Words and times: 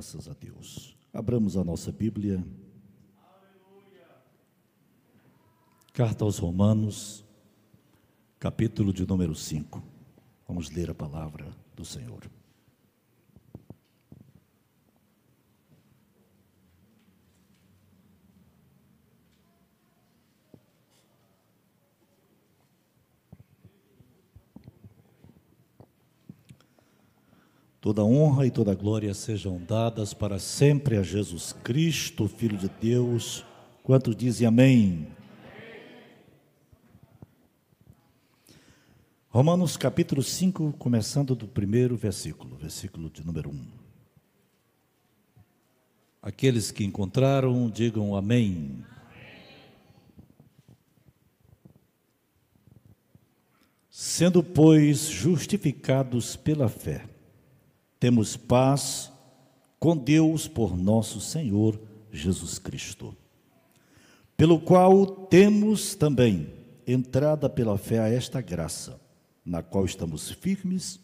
Graças 0.00 0.30
a 0.30 0.32
Deus. 0.32 0.96
Abramos 1.12 1.58
a 1.58 1.62
nossa 1.62 1.92
Bíblia. 1.92 2.42
Carta 5.92 6.24
aos 6.24 6.38
Romanos, 6.38 7.22
capítulo 8.38 8.94
de 8.94 9.06
número 9.06 9.34
5. 9.34 9.82
Vamos 10.48 10.70
ler 10.70 10.88
a 10.88 10.94
palavra 10.94 11.54
do 11.76 11.84
Senhor. 11.84 12.30
Toda 27.90 28.04
honra 28.04 28.46
e 28.46 28.52
toda 28.52 28.72
glória 28.72 29.12
sejam 29.12 29.58
dadas 29.58 30.14
para 30.14 30.38
sempre 30.38 30.96
a 30.96 31.02
Jesus 31.02 31.52
Cristo, 31.52 32.28
Filho 32.28 32.56
de 32.56 32.68
Deus. 32.68 33.44
Quantos 33.82 34.14
dizem 34.14 34.46
amém? 34.46 35.08
Romanos 39.28 39.76
capítulo 39.76 40.22
5, 40.22 40.72
começando 40.78 41.34
do 41.34 41.48
primeiro 41.48 41.96
versículo, 41.96 42.54
versículo 42.54 43.10
de 43.10 43.26
número 43.26 43.50
1. 43.50 43.66
Aqueles 46.22 46.70
que 46.70 46.84
encontraram, 46.84 47.68
digam 47.68 48.14
amém. 48.14 48.84
Sendo, 53.90 54.44
pois, 54.44 55.08
justificados 55.08 56.36
pela 56.36 56.68
fé, 56.68 57.09
temos 58.00 58.34
paz 58.34 59.12
com 59.78 59.94
Deus 59.94 60.48
por 60.48 60.74
nosso 60.76 61.20
Senhor 61.20 61.78
Jesus 62.10 62.58
Cristo, 62.58 63.14
pelo 64.36 64.58
qual 64.58 65.06
temos 65.06 65.94
também 65.94 66.48
entrada 66.86 67.48
pela 67.48 67.76
fé 67.76 67.98
a 67.98 68.08
esta 68.08 68.40
graça, 68.40 68.98
na 69.44 69.62
qual 69.62 69.84
estamos 69.84 70.30
firmes 70.30 70.98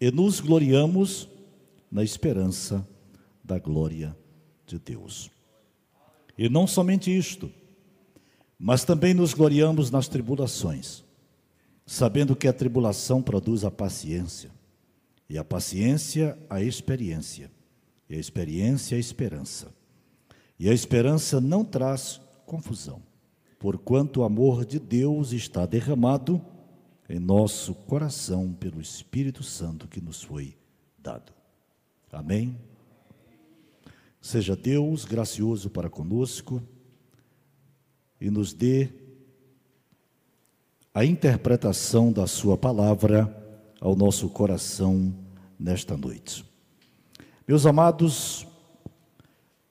e 0.00 0.10
nos 0.12 0.38
gloriamos 0.38 1.28
na 1.90 2.04
esperança 2.04 2.86
da 3.42 3.58
glória 3.58 4.16
de 4.64 4.78
Deus. 4.78 5.30
E 6.38 6.48
não 6.48 6.66
somente 6.66 7.14
isto, 7.14 7.50
mas 8.56 8.84
também 8.84 9.12
nos 9.12 9.34
gloriamos 9.34 9.90
nas 9.90 10.06
tribulações, 10.06 11.02
sabendo 11.84 12.36
que 12.36 12.46
a 12.46 12.52
tribulação 12.52 13.20
produz 13.20 13.64
a 13.64 13.70
paciência 13.70 14.59
e 15.30 15.38
a 15.38 15.44
paciência, 15.44 16.36
a 16.50 16.60
experiência. 16.60 17.52
E 18.08 18.16
a 18.16 18.18
experiência, 18.18 18.96
a 18.96 19.00
esperança. 19.00 19.72
E 20.58 20.68
a 20.68 20.74
esperança 20.74 21.40
não 21.40 21.64
traz 21.64 22.20
confusão, 22.44 23.00
porquanto 23.56 24.20
o 24.20 24.24
amor 24.24 24.64
de 24.64 24.80
Deus 24.80 25.30
está 25.30 25.64
derramado 25.64 26.44
em 27.08 27.20
nosso 27.20 27.74
coração 27.74 28.52
pelo 28.52 28.80
Espírito 28.80 29.44
Santo 29.44 29.86
que 29.86 30.00
nos 30.00 30.20
foi 30.20 30.56
dado. 30.98 31.32
Amém? 32.10 32.58
Seja 34.20 34.56
Deus 34.56 35.04
gracioso 35.04 35.70
para 35.70 35.88
conosco 35.88 36.60
e 38.20 38.28
nos 38.30 38.52
dê 38.52 38.88
a 40.92 41.04
interpretação 41.04 42.12
da 42.12 42.26
Sua 42.26 42.58
palavra 42.58 43.39
ao 43.80 43.96
nosso 43.96 44.28
coração 44.28 45.14
nesta 45.58 45.96
noite. 45.96 46.44
Meus 47.48 47.64
amados, 47.64 48.46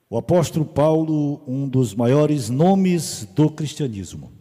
o 0.08 0.18
apóstolo 0.18 0.64
Paulo, 0.64 1.40
um 1.46 1.68
dos 1.68 1.94
maiores 1.94 2.50
nomes 2.50 3.24
do 3.34 3.48
cristianismo. 3.48 4.32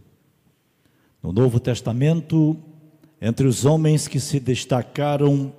No 1.21 1.31
Novo 1.31 1.59
Testamento, 1.59 2.57
entre 3.21 3.45
os 3.45 3.66
homens 3.66 4.07
que 4.07 4.19
se 4.19 4.39
destacaram 4.39 5.53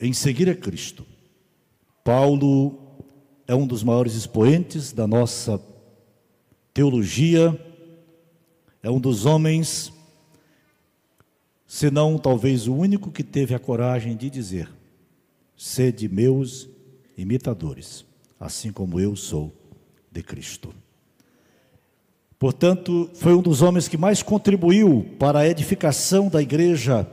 em 0.00 0.12
seguir 0.12 0.48
a 0.48 0.54
Cristo, 0.54 1.04
Paulo 2.02 2.78
é 3.46 3.54
um 3.54 3.66
dos 3.66 3.82
maiores 3.82 4.14
expoentes 4.14 4.92
da 4.92 5.06
nossa 5.06 5.60
teologia, 6.72 7.58
é 8.82 8.90
um 8.90 8.98
dos 8.98 9.26
homens 9.26 9.92
senão 11.74 12.16
talvez 12.16 12.68
o 12.68 12.72
único 12.72 13.10
que 13.10 13.24
teve 13.24 13.52
a 13.52 13.58
coragem 13.58 14.16
de 14.16 14.30
dizer: 14.30 14.70
Sede 15.56 16.08
meus 16.08 16.68
imitadores, 17.18 18.04
assim 18.38 18.70
como 18.70 19.00
eu 19.00 19.16
sou 19.16 19.52
de 20.08 20.22
Cristo. 20.22 20.72
Portanto, 22.38 23.10
foi 23.14 23.34
um 23.34 23.42
dos 23.42 23.60
homens 23.60 23.88
que 23.88 23.96
mais 23.96 24.22
contribuiu 24.22 25.16
para 25.18 25.40
a 25.40 25.48
edificação 25.48 26.28
da 26.28 26.40
igreja 26.40 27.10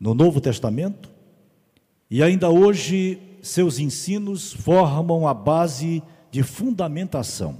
no 0.00 0.12
Novo 0.12 0.40
Testamento, 0.40 1.08
e 2.10 2.24
ainda 2.24 2.50
hoje 2.50 3.20
seus 3.40 3.78
ensinos 3.78 4.52
formam 4.52 5.28
a 5.28 5.32
base 5.32 6.02
de 6.28 6.42
fundamentação 6.42 7.56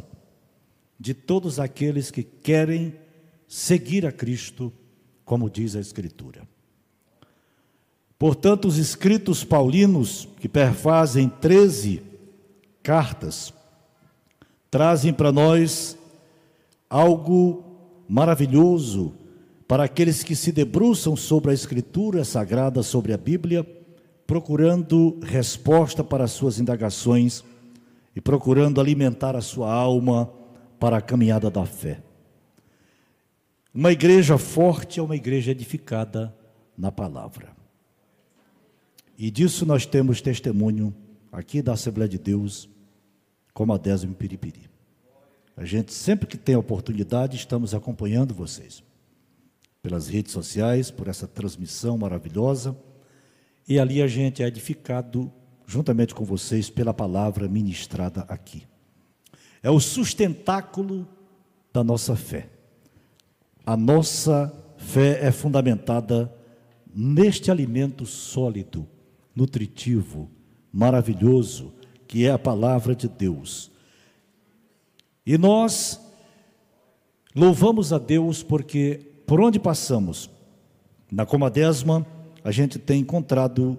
de 0.98 1.14
todos 1.14 1.60
aqueles 1.60 2.10
que 2.10 2.24
querem 2.24 2.96
seguir 3.46 4.04
a 4.04 4.10
Cristo 4.10 4.72
como 5.26 5.50
diz 5.50 5.74
a 5.74 5.80
Escritura. 5.80 6.48
Portanto, 8.18 8.66
os 8.66 8.78
escritos 8.78 9.44
paulinos, 9.44 10.26
que 10.40 10.48
perfazem 10.48 11.28
13 11.28 12.00
cartas, 12.82 13.52
trazem 14.70 15.12
para 15.12 15.32
nós 15.32 15.98
algo 16.88 17.64
maravilhoso 18.08 19.12
para 19.66 19.84
aqueles 19.84 20.22
que 20.22 20.36
se 20.36 20.52
debruçam 20.52 21.16
sobre 21.16 21.50
a 21.50 21.54
Escritura 21.54 22.24
sagrada, 22.24 22.82
sobre 22.82 23.12
a 23.12 23.18
Bíblia, 23.18 23.66
procurando 24.26 25.18
resposta 25.22 26.04
para 26.04 26.24
as 26.24 26.30
suas 26.30 26.60
indagações 26.60 27.44
e 28.14 28.20
procurando 28.20 28.80
alimentar 28.80 29.34
a 29.34 29.42
sua 29.42 29.72
alma 29.72 30.30
para 30.78 30.98
a 30.98 31.02
caminhada 31.02 31.50
da 31.50 31.66
fé. 31.66 32.05
Uma 33.76 33.92
igreja 33.92 34.38
forte 34.38 34.98
é 35.00 35.02
uma 35.02 35.14
igreja 35.14 35.50
edificada 35.50 36.34
na 36.78 36.90
palavra. 36.90 37.54
E 39.18 39.30
disso 39.30 39.66
nós 39.66 39.84
temos 39.84 40.22
testemunho 40.22 40.96
aqui 41.30 41.60
da 41.60 41.74
Assembleia 41.74 42.08
de 42.08 42.16
Deus, 42.16 42.70
como 43.52 43.74
a 43.74 43.76
décimo 43.76 44.14
Piripiri. 44.14 44.70
A 45.54 45.66
gente, 45.66 45.92
sempre 45.92 46.26
que 46.26 46.38
tem 46.38 46.56
oportunidade, 46.56 47.36
estamos 47.36 47.74
acompanhando 47.74 48.32
vocês 48.32 48.82
pelas 49.82 50.08
redes 50.08 50.32
sociais, 50.32 50.90
por 50.90 51.06
essa 51.06 51.28
transmissão 51.28 51.98
maravilhosa. 51.98 52.74
E 53.68 53.78
ali 53.78 54.00
a 54.00 54.06
gente 54.06 54.42
é 54.42 54.46
edificado 54.46 55.30
juntamente 55.66 56.14
com 56.14 56.24
vocês 56.24 56.70
pela 56.70 56.94
palavra 56.94 57.46
ministrada 57.46 58.22
aqui. 58.22 58.66
É 59.62 59.70
o 59.70 59.78
sustentáculo 59.78 61.06
da 61.74 61.84
nossa 61.84 62.16
fé. 62.16 62.55
A 63.66 63.76
nossa 63.76 64.54
fé 64.78 65.26
é 65.26 65.32
fundamentada 65.32 66.32
neste 66.94 67.50
alimento 67.50 68.06
sólido, 68.06 68.86
nutritivo, 69.34 70.30
maravilhoso, 70.72 71.72
que 72.06 72.24
é 72.24 72.30
a 72.30 72.38
palavra 72.38 72.94
de 72.94 73.08
Deus. 73.08 73.72
E 75.26 75.36
nós 75.36 76.00
louvamos 77.34 77.92
a 77.92 77.98
Deus 77.98 78.44
porque 78.44 79.00
por 79.26 79.40
onde 79.40 79.58
passamos, 79.58 80.30
na 81.10 81.26
Comadesma, 81.26 82.06
a 82.44 82.52
gente 82.52 82.78
tem 82.78 83.00
encontrado 83.00 83.76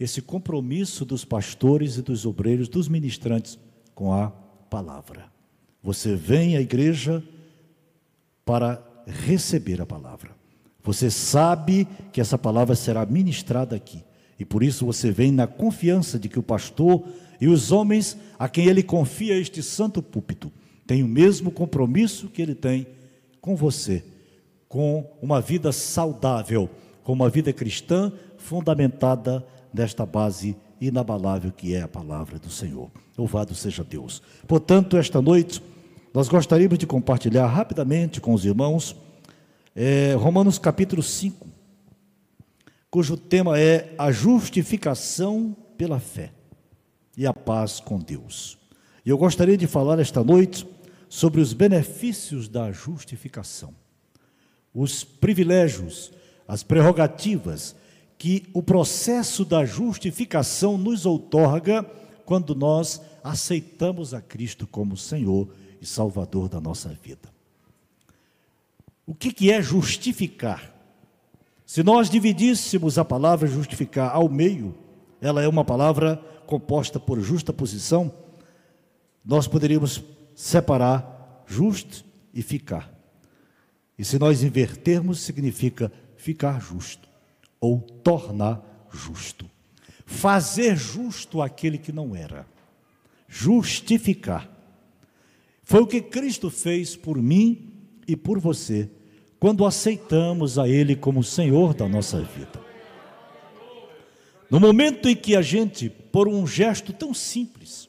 esse 0.00 0.20
compromisso 0.20 1.04
dos 1.04 1.24
pastores 1.24 1.96
e 1.96 2.02
dos 2.02 2.26
obreiros, 2.26 2.68
dos 2.68 2.88
ministrantes 2.88 3.56
com 3.94 4.12
a 4.12 4.30
palavra. 4.68 5.26
Você 5.80 6.16
vem 6.16 6.56
à 6.56 6.60
igreja 6.60 7.22
para 8.44 8.87
receber 9.08 9.80
a 9.80 9.86
palavra. 9.86 10.30
Você 10.84 11.10
sabe 11.10 11.88
que 12.12 12.20
essa 12.20 12.38
palavra 12.38 12.74
será 12.74 13.04
ministrada 13.04 13.74
aqui. 13.74 14.02
E 14.38 14.44
por 14.44 14.62
isso 14.62 14.86
você 14.86 15.10
vem 15.10 15.32
na 15.32 15.46
confiança 15.46 16.18
de 16.18 16.28
que 16.28 16.38
o 16.38 16.42
pastor 16.42 17.04
e 17.40 17.48
os 17.48 17.72
homens 17.72 18.16
a 18.38 18.48
quem 18.48 18.66
ele 18.66 18.82
confia 18.82 19.36
este 19.36 19.62
santo 19.62 20.02
púlpito 20.02 20.52
têm 20.86 21.02
o 21.02 21.08
mesmo 21.08 21.50
compromisso 21.50 22.28
que 22.28 22.40
ele 22.40 22.54
tem 22.54 22.86
com 23.40 23.56
você, 23.56 24.04
com 24.68 25.10
uma 25.20 25.40
vida 25.40 25.72
saudável, 25.72 26.70
com 27.02 27.12
uma 27.12 27.28
vida 27.28 27.52
cristã 27.52 28.12
fundamentada 28.36 29.44
nesta 29.72 30.06
base 30.06 30.56
inabalável 30.80 31.50
que 31.50 31.74
é 31.74 31.82
a 31.82 31.88
palavra 31.88 32.38
do 32.38 32.50
Senhor. 32.50 32.90
Louvado 33.16 33.54
seja 33.54 33.82
Deus. 33.82 34.22
Portanto, 34.46 34.96
esta 34.96 35.20
noite 35.20 35.60
nós 36.18 36.26
gostaríamos 36.26 36.76
de 36.80 36.84
compartilhar 36.84 37.46
rapidamente 37.46 38.20
com 38.20 38.34
os 38.34 38.44
irmãos 38.44 38.96
é, 39.72 40.14
Romanos 40.14 40.58
capítulo 40.58 41.00
5, 41.00 41.46
cujo 42.90 43.16
tema 43.16 43.56
é 43.56 43.94
a 43.96 44.10
justificação 44.10 45.56
pela 45.76 46.00
fé. 46.00 46.32
e 47.16 47.24
a 47.24 47.32
paz 47.32 47.78
com 47.78 48.00
Deus. 48.00 48.58
E 49.06 49.10
eu 49.10 49.16
gostaria 49.16 49.56
de 49.56 49.68
falar 49.68 50.00
esta 50.00 50.24
noite 50.24 50.66
sobre 51.08 51.40
os 51.40 51.52
benefícios 51.52 52.48
da 52.48 52.72
justificação, 52.72 53.72
os 54.74 55.04
privilégios, 55.04 56.10
as 56.48 56.64
prerrogativas 56.64 57.76
que 58.18 58.48
o 58.52 58.60
processo 58.60 59.44
da 59.44 59.64
justificação 59.64 60.76
nos 60.76 61.06
outorga 61.06 61.84
quando 62.24 62.56
nós 62.56 63.00
aceitamos 63.22 64.12
a 64.12 64.20
Cristo 64.20 64.66
como 64.66 64.96
Senhor 64.96 65.48
e 65.80 65.86
Salvador 65.86 66.48
da 66.48 66.60
nossa 66.60 66.88
vida. 66.88 67.28
O 69.06 69.14
que, 69.14 69.32
que 69.32 69.50
é 69.50 69.62
justificar? 69.62 70.74
Se 71.64 71.82
nós 71.82 72.08
dividíssemos 72.08 72.98
a 72.98 73.04
palavra 73.04 73.46
justificar 73.46 74.14
ao 74.14 74.28
meio, 74.28 74.74
ela 75.20 75.42
é 75.42 75.48
uma 75.48 75.64
palavra 75.64 76.16
composta 76.46 76.98
por 76.98 77.20
justa 77.20 77.52
posição, 77.52 78.12
nós 79.24 79.46
poderíamos 79.46 80.02
separar 80.34 81.44
justo 81.46 82.04
e 82.32 82.42
ficar. 82.42 82.90
E 83.98 84.04
se 84.04 84.18
nós 84.18 84.42
invertermos, 84.42 85.20
significa 85.20 85.92
ficar 86.16 86.60
justo 86.60 87.08
ou 87.60 87.80
tornar 87.80 88.86
justo. 88.90 89.50
Fazer 90.06 90.76
justo 90.76 91.42
aquele 91.42 91.76
que 91.76 91.92
não 91.92 92.14
era. 92.14 92.46
Justificar. 93.28 94.48
Foi 95.68 95.82
o 95.82 95.86
que 95.86 96.00
Cristo 96.00 96.48
fez 96.48 96.96
por 96.96 97.20
mim 97.20 97.68
e 98.06 98.16
por 98.16 98.40
você 98.40 98.88
quando 99.38 99.66
aceitamos 99.66 100.58
a 100.58 100.66
Ele 100.66 100.96
como 100.96 101.22
Senhor 101.22 101.74
da 101.74 101.86
nossa 101.86 102.22
vida. 102.22 102.58
No 104.50 104.58
momento 104.58 105.10
em 105.10 105.14
que 105.14 105.36
a 105.36 105.42
gente, 105.42 105.90
por 105.90 106.26
um 106.26 106.46
gesto 106.46 106.90
tão 106.90 107.12
simples, 107.12 107.86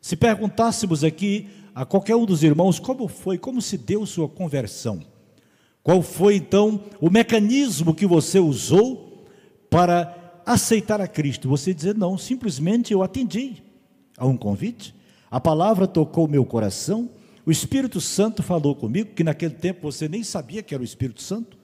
se 0.00 0.16
perguntássemos 0.16 1.04
aqui 1.04 1.46
a 1.72 1.84
qualquer 1.84 2.16
um 2.16 2.26
dos 2.26 2.42
irmãos 2.42 2.80
como 2.80 3.06
foi, 3.06 3.38
como 3.38 3.62
se 3.62 3.78
deu 3.78 4.04
sua 4.04 4.28
conversão, 4.28 5.00
qual 5.80 6.02
foi 6.02 6.34
então 6.34 6.82
o 7.00 7.08
mecanismo 7.08 7.94
que 7.94 8.04
você 8.04 8.40
usou 8.40 9.28
para 9.70 10.42
aceitar 10.44 11.00
a 11.00 11.06
Cristo? 11.06 11.48
Você 11.48 11.72
dizer, 11.72 11.94
não, 11.94 12.18
simplesmente 12.18 12.92
eu 12.92 13.00
atendi 13.00 13.62
a 14.18 14.26
um 14.26 14.36
convite, 14.36 14.92
a 15.32 15.40
palavra 15.40 15.86
tocou 15.86 16.28
meu 16.28 16.44
coração, 16.44 17.08
o 17.46 17.50
Espírito 17.50 18.02
Santo 18.02 18.42
falou 18.42 18.76
comigo, 18.76 19.14
que 19.14 19.24
naquele 19.24 19.54
tempo 19.54 19.90
você 19.90 20.06
nem 20.06 20.22
sabia 20.22 20.62
que 20.62 20.74
era 20.74 20.82
o 20.82 20.84
Espírito 20.84 21.22
Santo, 21.22 21.56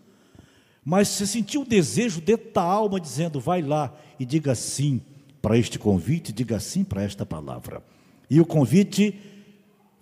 mas 0.82 1.08
você 1.08 1.26
sentiu 1.26 1.60
o 1.60 1.68
desejo 1.68 2.22
dentro 2.22 2.50
da 2.50 2.62
alma 2.62 2.98
dizendo: 2.98 3.38
vai 3.38 3.60
lá 3.60 3.94
e 4.18 4.24
diga 4.24 4.54
sim 4.54 5.02
para 5.42 5.58
este 5.58 5.78
convite, 5.78 6.32
diga 6.32 6.58
sim 6.58 6.82
para 6.82 7.02
esta 7.02 7.26
palavra. 7.26 7.82
E 8.30 8.40
o 8.40 8.46
convite 8.46 9.14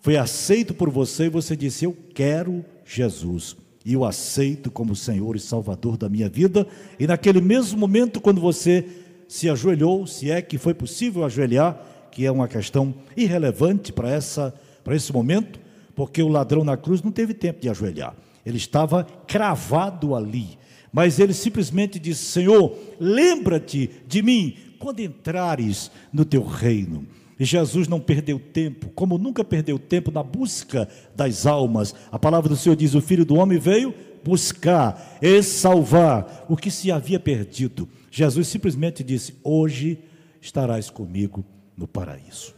foi 0.01 0.17
aceito 0.17 0.73
por 0.73 0.89
você 0.89 1.25
e 1.25 1.29
você 1.29 1.57
disse: 1.57 1.87
Eu 1.87 1.97
quero 2.15 2.65
Jesus. 2.85 3.57
E 3.85 3.95
eu 3.95 4.05
aceito 4.05 4.71
como 4.71 4.95
Senhor 4.95 5.35
e 5.35 5.41
Salvador 5.41 5.97
da 5.97 6.09
minha 6.09 6.29
vida. 6.29 6.69
E 7.01 7.07
naquele 7.09 7.41
mesmo 7.41 7.77
momento, 7.81 8.21
quando 8.21 8.41
você 8.41 8.87
se 9.27 9.51
ajoelhou, 9.51 10.07
se 10.07 10.31
é 10.31 10.41
que 10.41 10.57
foi 10.57 10.73
possível 10.73 11.25
ajoelhar, 11.25 11.96
que 12.11 12.25
é 12.25 12.31
uma 12.31 12.49
questão 12.49 12.95
irrelevante 13.17 13.93
para 13.93 14.11
essa 14.11 14.55
para 14.87 14.95
esse 14.95 15.13
momento, 15.13 15.59
porque 15.97 16.23
o 16.23 16.29
ladrão 16.29 16.63
na 16.63 16.77
cruz 16.77 17.03
não 17.03 17.11
teve 17.11 17.35
tempo 17.35 17.61
de 17.61 17.69
ajoelhar. 17.69 18.15
Ele 18.47 18.57
estava 18.57 19.03
cravado 19.27 20.15
ali. 20.15 20.57
Mas 20.93 21.19
ele 21.19 21.35
simplesmente 21.35 21.99
disse: 21.99 22.25
Senhor, 22.27 22.79
lembra-te 23.01 23.91
de 24.07 24.23
mim 24.23 24.57
quando 24.79 25.01
entrares 25.01 25.91
no 26.13 26.25
teu 26.25 26.45
reino. 26.45 27.05
E 27.39 27.45
Jesus 27.45 27.89
não 27.89 27.99
perdeu 27.99 28.39
tempo, 28.39 28.89
como 28.95 29.19
nunca 29.19 29.43
perdeu 29.43 29.77
tempo 29.77 30.13
na 30.13 30.23
busca 30.23 30.89
das 31.17 31.47
almas. 31.47 31.93
A 32.13 32.19
palavra 32.19 32.49
do 32.49 32.57
Senhor 32.57 32.77
diz: 32.77 32.95
O 32.95 33.01
filho 33.01 33.25
do 33.25 33.35
homem 33.35 33.59
veio 33.59 33.93
buscar 34.23 35.19
e 35.21 35.43
salvar 35.43 36.47
o 36.49 36.57
que 36.57 36.71
se 36.71 36.93
havia 36.93 37.19
perdido. 37.19 37.89
Jesus 38.09 38.47
simplesmente 38.47 39.03
disse: 39.03 39.35
Hoje 39.43 39.99
estarás 40.41 40.89
comigo 40.89 41.45
no 41.77 41.87
paraíso. 41.87 42.55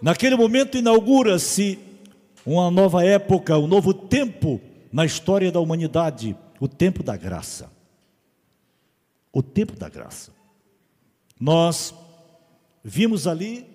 Naquele 0.00 0.36
momento 0.36 0.76
inaugura-se 0.76 1.78
uma 2.44 2.70
nova 2.70 3.04
época, 3.04 3.58
um 3.58 3.66
novo 3.66 3.94
tempo 3.94 4.60
na 4.92 5.04
história 5.04 5.50
da 5.50 5.60
humanidade, 5.60 6.36
o 6.60 6.68
tempo 6.68 7.02
da 7.02 7.16
graça. 7.16 7.72
O 9.32 9.42
tempo 9.42 9.74
da 9.76 9.88
graça. 9.88 10.30
Nós 11.40 11.94
vimos 12.82 13.26
ali 13.26 13.66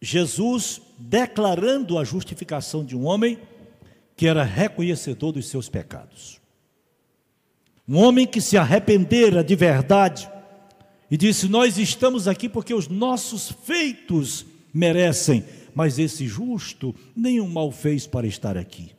Jesus 0.00 0.80
declarando 0.98 1.98
a 1.98 2.04
justificação 2.04 2.84
de 2.84 2.96
um 2.96 3.04
homem 3.04 3.38
que 4.16 4.26
era 4.26 4.44
reconhecedor 4.44 5.32
dos 5.32 5.48
seus 5.48 5.68
pecados. 5.68 6.40
Um 7.88 7.98
homem 7.98 8.26
que 8.26 8.40
se 8.40 8.56
arrependera 8.56 9.44
de 9.44 9.54
verdade 9.54 10.30
e 11.10 11.16
disse: 11.16 11.48
Nós 11.48 11.78
estamos 11.78 12.26
aqui 12.28 12.48
porque 12.48 12.74
os 12.74 12.88
nossos 12.88 13.52
feitos 13.64 14.46
merecem, 14.72 15.44
mas 15.74 15.98
esse 15.98 16.26
justo 16.26 16.94
nenhum 17.14 17.48
mal 17.48 17.70
fez 17.70 18.06
para 18.06 18.26
estar 18.26 18.56
aqui. 18.56 18.90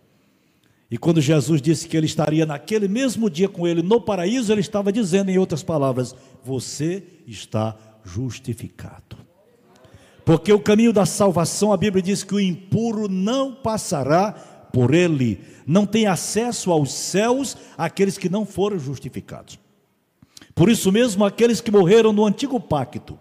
E 0.89 0.97
quando 0.97 1.19
Jesus 1.19 1.61
disse 1.61 1.87
que 1.87 1.97
ele 1.97 2.05
estaria 2.05 2.45
naquele 2.45 2.87
mesmo 2.87 3.29
dia 3.29 3.49
com 3.49 3.67
ele 3.67 3.81
no 3.81 3.99
paraíso, 3.99 4.51
ele 4.51 4.61
estava 4.61 4.91
dizendo, 4.91 5.29
em 5.29 5.37
outras 5.37 5.63
palavras: 5.63 6.15
Você 6.43 7.03
está 7.27 7.75
justificado. 8.03 9.17
Porque 10.23 10.51
o 10.51 10.59
caminho 10.59 10.91
da 10.91 11.05
salvação, 11.05 11.71
a 11.71 11.77
Bíblia 11.77 12.01
diz 12.01 12.23
que 12.23 12.35
o 12.35 12.39
impuro 12.39 13.07
não 13.07 13.53
passará 13.53 14.33
por 14.73 14.93
ele, 14.93 15.39
não 15.65 15.85
tem 15.85 16.05
acesso 16.05 16.71
aos 16.71 16.91
céus 16.91 17.55
aqueles 17.77 18.17
que 18.17 18.29
não 18.29 18.45
foram 18.45 18.77
justificados. 18.77 19.57
Por 20.57 20.69
isso 20.71 20.91
mesmo, 20.91 21.23
aqueles 21.23 21.61
que 21.61 21.69
morreram 21.69 22.11
no 22.11 22.25
antigo 22.25 22.59
pacto, 22.59 23.15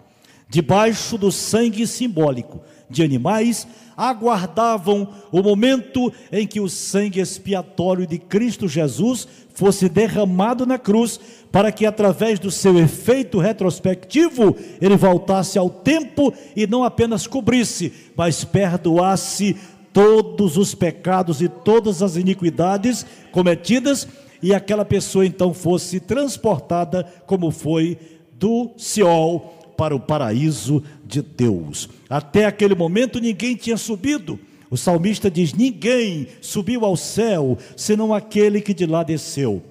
debaixo 0.48 1.18
do 1.18 1.30
sangue 1.30 1.86
simbólico 1.86 2.62
de 2.88 3.02
animais, 3.02 3.68
aguardavam 3.94 5.06
o 5.30 5.42
momento 5.42 6.10
em 6.32 6.46
que 6.46 6.60
o 6.60 6.68
sangue 6.68 7.20
expiatório 7.20 8.06
de 8.06 8.18
Cristo 8.18 8.66
Jesus 8.66 9.28
fosse 9.52 9.86
derramado 9.86 10.64
na 10.64 10.78
cruz, 10.78 11.20
para 11.52 11.70
que 11.70 11.84
através 11.84 12.38
do 12.38 12.50
seu 12.50 12.78
efeito 12.78 13.38
retrospectivo 13.38 14.56
ele 14.80 14.96
voltasse 14.96 15.58
ao 15.58 15.68
tempo 15.68 16.32
e 16.56 16.66
não 16.66 16.84
apenas 16.84 17.26
cobrisse, 17.26 17.92
mas 18.16 18.44
perdoasse 18.44 19.54
todos 19.92 20.56
os 20.56 20.74
pecados 20.74 21.42
e 21.42 21.50
todas 21.50 22.02
as 22.02 22.16
iniquidades 22.16 23.04
cometidas 23.30 24.08
e 24.46 24.54
aquela 24.54 24.84
pessoa 24.84 25.26
então 25.26 25.52
fosse 25.52 25.98
transportada, 25.98 27.02
como 27.26 27.50
foi 27.50 27.98
do 28.38 28.70
Seol 28.76 29.40
para 29.76 29.92
o 29.92 29.98
paraíso 29.98 30.84
de 31.04 31.20
Deus. 31.20 31.88
Até 32.08 32.44
aquele 32.44 32.76
momento 32.76 33.18
ninguém 33.18 33.56
tinha 33.56 33.76
subido. 33.76 34.38
O 34.70 34.76
salmista 34.76 35.28
diz: 35.28 35.52
Ninguém 35.52 36.28
subiu 36.40 36.84
ao 36.84 36.96
céu, 36.96 37.58
senão 37.76 38.14
aquele 38.14 38.60
que 38.60 38.72
de 38.72 38.86
lá 38.86 39.02
desceu. 39.02 39.64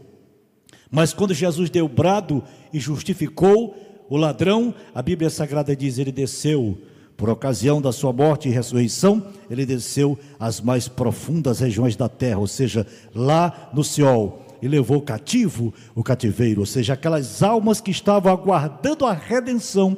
Mas 0.91 1.13
quando 1.13 1.33
Jesus 1.33 1.69
deu 1.69 1.87
brado 1.87 2.43
e 2.73 2.77
justificou 2.77 3.77
o 4.09 4.17
ladrão, 4.17 4.75
a 4.93 5.01
Bíblia 5.01 5.29
Sagrada 5.29 5.73
diz: 5.73 5.97
ele 5.97 6.11
desceu. 6.11 6.77
Por 7.15 7.29
ocasião 7.29 7.81
da 7.81 7.93
sua 7.93 8.11
morte 8.11 8.49
e 8.49 8.51
ressurreição, 8.51 9.25
ele 9.49 9.65
desceu 9.65 10.19
às 10.37 10.59
mais 10.59 10.89
profundas 10.89 11.61
regiões 11.61 11.95
da 11.95 12.09
terra, 12.09 12.39
ou 12.39 12.47
seja, 12.47 12.85
lá 13.13 13.69
no 13.73 13.85
Seol 13.85 14.44
e 14.61 14.67
levou 14.67 15.01
cativo 15.01 15.73
o 15.93 16.03
cativeiro, 16.03 16.61
ou 16.61 16.65
seja, 16.65 16.93
aquelas 16.93 17.43
almas 17.43 17.81
que 17.81 17.91
estavam 17.91 18.31
aguardando 18.31 19.05
a 19.05 19.13
redenção, 19.13 19.97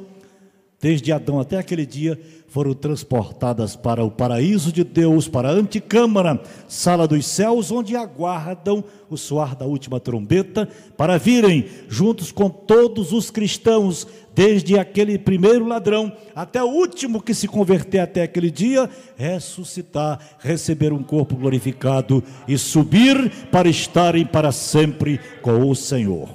desde 0.80 1.10
Adão 1.10 1.40
até 1.40 1.58
aquele 1.58 1.84
dia, 1.84 2.20
foram 2.46 2.72
transportadas 2.72 3.76
para 3.76 4.02
o 4.04 4.10
paraíso 4.10 4.72
de 4.72 4.84
Deus, 4.84 5.28
para 5.28 5.48
a 5.48 5.52
anticâmara, 5.52 6.40
sala 6.68 7.06
dos 7.06 7.26
céus, 7.26 7.70
onde 7.70 7.96
aguardam 7.96 8.82
o 9.10 9.16
soar 9.16 9.56
da 9.56 9.66
última 9.66 9.98
trombeta, 9.98 10.68
para 10.96 11.18
virem 11.18 11.66
juntos 11.88 12.30
com 12.30 12.48
todos 12.48 13.12
os 13.12 13.30
cristãos, 13.30 14.06
desde 14.34 14.78
aquele 14.78 15.18
primeiro 15.18 15.66
ladrão 15.66 16.16
até 16.34 16.62
o 16.62 16.68
último 16.68 17.20
que 17.20 17.34
se 17.34 17.48
converter 17.48 17.98
até 17.98 18.22
aquele 18.22 18.50
dia, 18.50 18.88
ressuscitar, 19.16 20.20
receber 20.38 20.92
um 20.92 21.02
corpo 21.02 21.34
glorificado 21.36 22.22
e 22.46 22.56
subir 22.56 23.48
para 23.50 23.68
estarem 23.68 24.24
para 24.24 24.52
sempre 24.52 25.20
com 25.42 25.68
o 25.68 25.74
Senhor. 25.74 26.30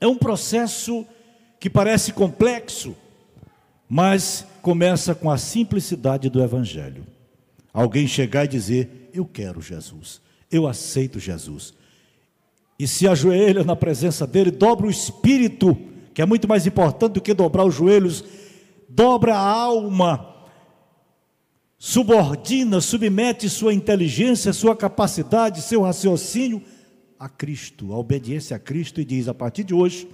É 0.00 0.08
um 0.08 0.16
processo 0.16 1.06
que 1.64 1.70
parece 1.70 2.12
complexo, 2.12 2.94
mas 3.88 4.46
começa 4.60 5.14
com 5.14 5.30
a 5.30 5.38
simplicidade 5.38 6.28
do 6.28 6.42
Evangelho. 6.42 7.06
Alguém 7.72 8.06
chegar 8.06 8.44
e 8.44 8.48
dizer: 8.48 9.08
Eu 9.14 9.24
quero 9.24 9.62
Jesus, 9.62 10.20
eu 10.52 10.66
aceito 10.66 11.18
Jesus. 11.18 11.72
e 12.78 12.86
se 12.86 13.08
ajoelha 13.08 13.64
na 13.64 13.74
presença 13.74 14.26
dele, 14.26 14.50
dobra 14.50 14.86
o 14.86 14.90
espírito, 14.90 15.74
que 16.12 16.20
é 16.20 16.26
muito 16.26 16.46
mais 16.46 16.66
importante 16.66 17.14
do 17.14 17.22
que 17.22 17.32
dobrar 17.32 17.64
os 17.64 17.74
joelhos, 17.74 18.22
dobra 18.86 19.34
a 19.34 19.38
alma, 19.38 20.34
subordina, 21.78 22.78
submete 22.78 23.48
sua 23.48 23.72
inteligência, 23.72 24.52
sua 24.52 24.76
capacidade, 24.76 25.62
seu 25.62 25.80
raciocínio 25.80 26.60
a 27.18 27.26
Cristo, 27.26 27.90
a 27.94 27.96
obediência 27.96 28.54
a 28.54 28.60
Cristo 28.60 29.00
e 29.00 29.04
diz: 29.06 29.28
a 29.28 29.32
partir 29.32 29.64
de 29.64 29.72
hoje, 29.72 30.06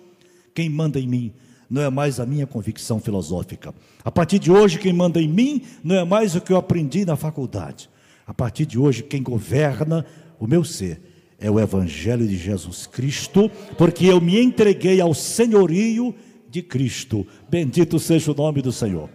quem 0.54 0.68
manda 0.68 0.98
em 0.98 1.06
mim 1.06 1.32
não 1.68 1.82
é 1.82 1.88
mais 1.88 2.18
a 2.18 2.26
minha 2.26 2.46
convicção 2.46 2.98
filosófica. 2.98 3.72
A 4.04 4.10
partir 4.10 4.40
de 4.40 4.50
hoje, 4.50 4.78
quem 4.78 4.92
manda 4.92 5.22
em 5.22 5.28
mim 5.28 5.62
não 5.84 5.94
é 5.94 6.04
mais 6.04 6.34
o 6.34 6.40
que 6.40 6.52
eu 6.52 6.56
aprendi 6.56 7.04
na 7.04 7.14
faculdade. 7.14 7.88
A 8.26 8.34
partir 8.34 8.66
de 8.66 8.78
hoje, 8.78 9.04
quem 9.04 9.22
governa 9.22 10.04
o 10.38 10.46
meu 10.46 10.64
ser 10.64 11.00
é 11.38 11.50
o 11.50 11.58
Evangelho 11.58 12.26
de 12.26 12.36
Jesus 12.36 12.86
Cristo, 12.86 13.50
porque 13.78 14.06
eu 14.06 14.20
me 14.20 14.40
entreguei 14.40 15.00
ao 15.00 15.14
senhorio 15.14 16.14
de 16.50 16.60
Cristo. 16.60 17.26
Bendito 17.48 17.98
seja 17.98 18.32
o 18.32 18.34
nome 18.34 18.60
do 18.60 18.72
Senhor. 18.72 19.08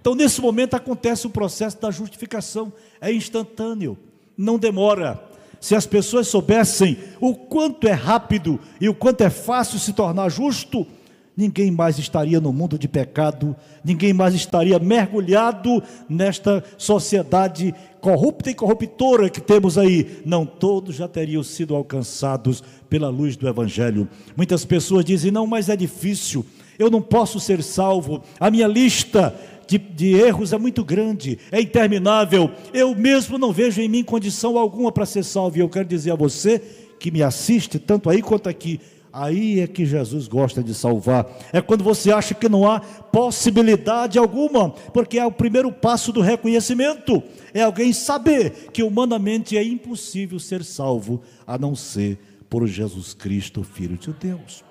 Então, 0.00 0.14
nesse 0.14 0.40
momento, 0.40 0.74
acontece 0.74 1.26
o 1.26 1.30
processo 1.30 1.80
da 1.80 1.90
justificação, 1.90 2.72
é 3.00 3.10
instantâneo, 3.10 3.98
não 4.36 4.58
demora. 4.58 5.22
Se 5.64 5.74
as 5.74 5.86
pessoas 5.86 6.28
soubessem 6.28 6.98
o 7.18 7.34
quanto 7.34 7.88
é 7.88 7.92
rápido 7.92 8.60
e 8.78 8.86
o 8.86 8.94
quanto 8.94 9.22
é 9.22 9.30
fácil 9.30 9.78
se 9.78 9.94
tornar 9.94 10.28
justo, 10.28 10.86
ninguém 11.34 11.70
mais 11.70 11.98
estaria 11.98 12.38
no 12.38 12.52
mundo 12.52 12.78
de 12.78 12.86
pecado, 12.86 13.56
ninguém 13.82 14.12
mais 14.12 14.34
estaria 14.34 14.78
mergulhado 14.78 15.82
nesta 16.06 16.62
sociedade 16.76 17.74
corrupta 17.98 18.50
e 18.50 18.54
corruptora 18.54 19.30
que 19.30 19.40
temos 19.40 19.78
aí. 19.78 20.20
Não 20.26 20.44
todos 20.44 20.96
já 20.96 21.08
teriam 21.08 21.42
sido 21.42 21.74
alcançados 21.74 22.62
pela 22.90 23.08
luz 23.08 23.34
do 23.34 23.48
Evangelho. 23.48 24.06
Muitas 24.36 24.66
pessoas 24.66 25.02
dizem: 25.02 25.30
não, 25.30 25.46
mas 25.46 25.70
é 25.70 25.76
difícil, 25.76 26.44
eu 26.78 26.90
não 26.90 27.00
posso 27.00 27.40
ser 27.40 27.62
salvo, 27.62 28.22
a 28.38 28.50
minha 28.50 28.66
lista. 28.66 29.34
De, 29.66 29.78
de 29.78 30.14
erros 30.14 30.52
é 30.52 30.58
muito 30.58 30.84
grande, 30.84 31.38
é 31.50 31.60
interminável. 31.60 32.50
Eu 32.72 32.94
mesmo 32.94 33.38
não 33.38 33.52
vejo 33.52 33.80
em 33.80 33.88
mim 33.88 34.04
condição 34.04 34.58
alguma 34.58 34.92
para 34.92 35.06
ser 35.06 35.24
salvo. 35.24 35.56
E 35.56 35.60
eu 35.60 35.68
quero 35.68 35.88
dizer 35.88 36.12
a 36.12 36.16
você 36.16 36.60
que 36.98 37.10
me 37.10 37.22
assiste, 37.22 37.78
tanto 37.78 38.08
aí 38.08 38.22
quanto 38.22 38.48
aqui, 38.48 38.80
Aí 39.16 39.60
é 39.60 39.68
que 39.68 39.86
Jesus 39.86 40.26
gosta 40.26 40.60
de 40.60 40.74
salvar. 40.74 41.24
É 41.52 41.60
quando 41.60 41.84
você 41.84 42.10
acha 42.10 42.34
que 42.34 42.48
não 42.48 42.68
há 42.68 42.80
possibilidade 42.80 44.18
alguma, 44.18 44.70
porque 44.92 45.20
é 45.20 45.24
o 45.24 45.30
primeiro 45.30 45.70
passo 45.70 46.12
do 46.12 46.20
reconhecimento. 46.20 47.22
É 47.54 47.62
alguém 47.62 47.92
saber 47.92 48.50
que 48.72 48.82
humanamente 48.82 49.56
é 49.56 49.62
impossível 49.62 50.40
ser 50.40 50.64
salvo 50.64 51.22
a 51.46 51.56
não 51.56 51.76
ser 51.76 52.18
por 52.50 52.66
Jesus 52.66 53.14
Cristo, 53.14 53.62
Filho 53.62 53.96
de 53.96 54.12
Deus. 54.12 54.64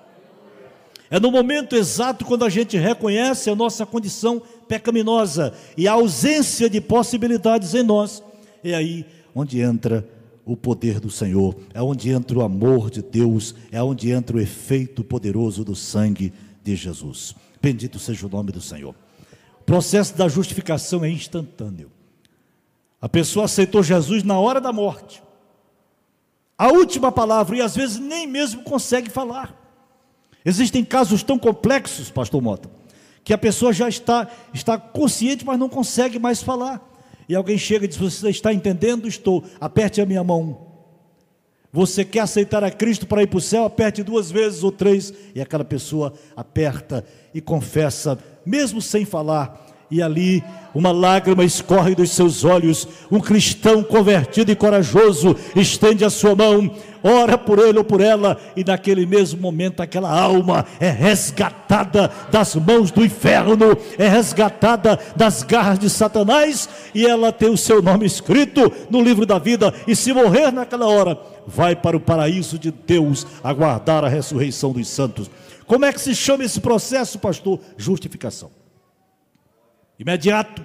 É 1.10 1.18
no 1.18 1.30
momento 1.30 1.74
exato 1.74 2.26
quando 2.26 2.44
a 2.44 2.50
gente 2.50 2.76
reconhece 2.76 3.48
a 3.48 3.56
nossa 3.56 3.86
condição 3.86 4.42
pecaminosa 4.68 5.54
e 5.76 5.86
a 5.86 5.92
ausência 5.92 6.68
de 6.68 6.80
possibilidades 6.80 7.74
em 7.74 7.82
nós. 7.82 8.22
É 8.62 8.74
aí 8.74 9.06
onde 9.34 9.60
entra 9.60 10.06
o 10.44 10.56
poder 10.56 11.00
do 11.00 11.10
Senhor, 11.10 11.56
é 11.72 11.82
onde 11.82 12.10
entra 12.10 12.38
o 12.38 12.42
amor 12.42 12.90
de 12.90 13.02
Deus, 13.02 13.54
é 13.72 13.82
onde 13.82 14.10
entra 14.10 14.36
o 14.36 14.40
efeito 14.40 15.02
poderoso 15.02 15.64
do 15.64 15.74
sangue 15.74 16.32
de 16.62 16.76
Jesus. 16.76 17.34
Bendito 17.60 17.98
seja 17.98 18.26
o 18.26 18.30
nome 18.30 18.52
do 18.52 18.60
Senhor. 18.60 18.94
O 19.60 19.64
processo 19.64 20.16
da 20.16 20.28
justificação 20.28 21.04
é 21.04 21.10
instantâneo. 21.10 21.90
A 23.00 23.08
pessoa 23.08 23.46
aceitou 23.46 23.82
Jesus 23.82 24.22
na 24.22 24.38
hora 24.38 24.60
da 24.60 24.72
morte. 24.72 25.22
A 26.56 26.68
última 26.68 27.10
palavra, 27.10 27.56
e 27.56 27.60
às 27.60 27.74
vezes 27.74 27.98
nem 27.98 28.26
mesmo 28.26 28.62
consegue 28.62 29.10
falar. 29.10 29.60
Existem 30.44 30.84
casos 30.84 31.22
tão 31.22 31.38
complexos, 31.38 32.10
pastor 32.10 32.42
Mota, 32.42 32.70
que 33.24 33.32
a 33.32 33.38
pessoa 33.38 33.72
já 33.72 33.88
está, 33.88 34.28
está 34.52 34.76
consciente, 34.78 35.44
mas 35.44 35.58
não 35.58 35.68
consegue 35.68 36.18
mais 36.18 36.42
falar. 36.42 36.80
E 37.28 37.34
alguém 37.34 37.56
chega 37.56 37.86
e 37.86 37.88
diz: 37.88 37.96
Você 37.96 38.28
está 38.28 38.52
entendendo? 38.52 39.08
Estou. 39.08 39.42
Aperte 39.58 40.00
a 40.00 40.06
minha 40.06 40.22
mão. 40.22 40.74
Você 41.72 42.04
quer 42.04 42.20
aceitar 42.20 42.62
a 42.62 42.70
Cristo 42.70 43.06
para 43.06 43.22
ir 43.22 43.26
para 43.26 43.38
o 43.38 43.40
céu? 43.40 43.64
Aperte 43.64 44.02
duas 44.02 44.30
vezes 44.30 44.62
ou 44.62 44.70
três. 44.70 45.12
E 45.34 45.40
aquela 45.40 45.64
pessoa 45.64 46.12
aperta 46.36 47.04
e 47.32 47.40
confessa, 47.40 48.16
mesmo 48.46 48.80
sem 48.80 49.04
falar 49.04 49.63
e 49.94 50.02
ali 50.02 50.42
uma 50.74 50.90
lágrima 50.90 51.44
escorre 51.44 51.94
dos 51.94 52.10
seus 52.10 52.44
olhos. 52.44 52.88
Um 53.08 53.20
cristão 53.20 53.80
convertido 53.80 54.50
e 54.50 54.56
corajoso 54.56 55.36
estende 55.54 56.04
a 56.04 56.10
sua 56.10 56.34
mão, 56.34 56.68
ora 57.00 57.38
por 57.38 57.60
ele 57.60 57.78
ou 57.78 57.84
por 57.84 58.00
ela, 58.00 58.36
e 58.56 58.64
naquele 58.64 59.06
mesmo 59.06 59.40
momento 59.40 59.80
aquela 59.80 60.10
alma 60.10 60.66
é 60.80 60.90
resgatada 60.90 62.10
das 62.28 62.56
mãos 62.56 62.90
do 62.90 63.04
inferno, 63.04 63.78
é 63.96 64.08
resgatada 64.08 64.98
das 65.14 65.44
garras 65.44 65.78
de 65.78 65.88
Satanás, 65.88 66.68
e 66.92 67.06
ela 67.06 67.30
tem 67.30 67.48
o 67.48 67.56
seu 67.56 67.80
nome 67.80 68.04
escrito 68.04 68.72
no 68.90 69.00
livro 69.00 69.24
da 69.24 69.38
vida, 69.38 69.72
e 69.86 69.94
se 69.94 70.12
morrer 70.12 70.50
naquela 70.50 70.88
hora, 70.88 71.16
vai 71.46 71.76
para 71.76 71.96
o 71.96 72.00
paraíso 72.00 72.58
de 72.58 72.72
Deus 72.72 73.24
aguardar 73.44 74.02
a 74.02 74.08
ressurreição 74.08 74.72
dos 74.72 74.88
santos. 74.88 75.30
Como 75.68 75.84
é 75.84 75.92
que 75.92 76.00
se 76.00 76.16
chama 76.16 76.42
esse 76.42 76.60
processo, 76.60 77.16
pastor? 77.20 77.60
Justificação 77.78 78.63
imediato. 79.98 80.64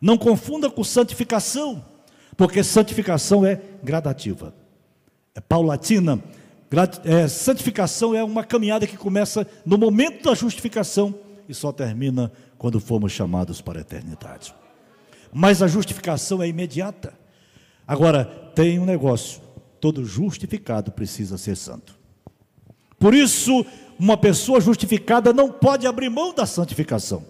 Não 0.00 0.16
confunda 0.16 0.70
com 0.70 0.84
santificação, 0.84 1.84
porque 2.36 2.62
santificação 2.62 3.44
é 3.44 3.60
gradativa, 3.82 4.54
é 5.34 5.40
paulatina. 5.40 6.22
É, 7.04 7.26
santificação 7.26 8.14
é 8.14 8.22
uma 8.22 8.44
caminhada 8.44 8.86
que 8.86 8.96
começa 8.96 9.46
no 9.64 9.78
momento 9.78 10.24
da 10.24 10.34
justificação 10.34 11.14
e 11.48 11.54
só 11.54 11.72
termina 11.72 12.30
quando 12.58 12.78
formos 12.78 13.10
chamados 13.12 13.60
para 13.62 13.78
a 13.78 13.80
eternidade. 13.80 14.54
Mas 15.32 15.62
a 15.62 15.66
justificação 15.66 16.42
é 16.42 16.48
imediata. 16.48 17.14
Agora, 17.86 18.24
tem 18.54 18.78
um 18.78 18.84
negócio: 18.84 19.40
todo 19.80 20.04
justificado 20.04 20.92
precisa 20.92 21.38
ser 21.38 21.56
santo. 21.56 21.98
Por 22.98 23.14
isso, 23.14 23.64
uma 23.98 24.16
pessoa 24.16 24.60
justificada 24.60 25.32
não 25.32 25.50
pode 25.50 25.86
abrir 25.86 26.10
mão 26.10 26.34
da 26.34 26.44
santificação. 26.44 27.24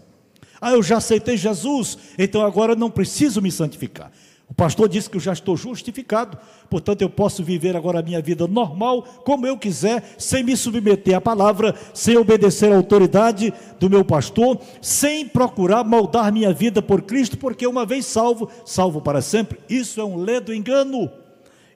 Ah, 0.60 0.72
eu 0.72 0.82
já 0.82 0.96
aceitei 0.96 1.36
Jesus, 1.36 1.96
então 2.18 2.42
agora 2.44 2.74
não 2.74 2.90
preciso 2.90 3.40
me 3.40 3.50
santificar. 3.50 4.10
O 4.48 4.54
pastor 4.54 4.88
disse 4.88 5.10
que 5.10 5.16
eu 5.18 5.20
já 5.20 5.34
estou 5.34 5.58
justificado, 5.58 6.38
portanto 6.70 7.02
eu 7.02 7.10
posso 7.10 7.44
viver 7.44 7.76
agora 7.76 7.98
a 8.00 8.02
minha 8.02 8.20
vida 8.22 8.46
normal, 8.46 9.02
como 9.24 9.46
eu 9.46 9.58
quiser, 9.58 10.02
sem 10.16 10.42
me 10.42 10.56
submeter 10.56 11.14
à 11.14 11.20
palavra, 11.20 11.74
sem 11.92 12.16
obedecer 12.16 12.72
à 12.72 12.76
autoridade 12.76 13.52
do 13.78 13.90
meu 13.90 14.02
pastor, 14.02 14.58
sem 14.80 15.28
procurar 15.28 15.84
moldar 15.84 16.32
minha 16.32 16.52
vida 16.52 16.80
por 16.80 17.02
Cristo, 17.02 17.36
porque 17.36 17.66
uma 17.66 17.84
vez 17.84 18.06
salvo, 18.06 18.48
salvo 18.64 19.02
para 19.02 19.20
sempre. 19.20 19.60
Isso 19.68 20.00
é 20.00 20.04
um 20.04 20.16
ledo 20.16 20.54
engano. 20.54 21.10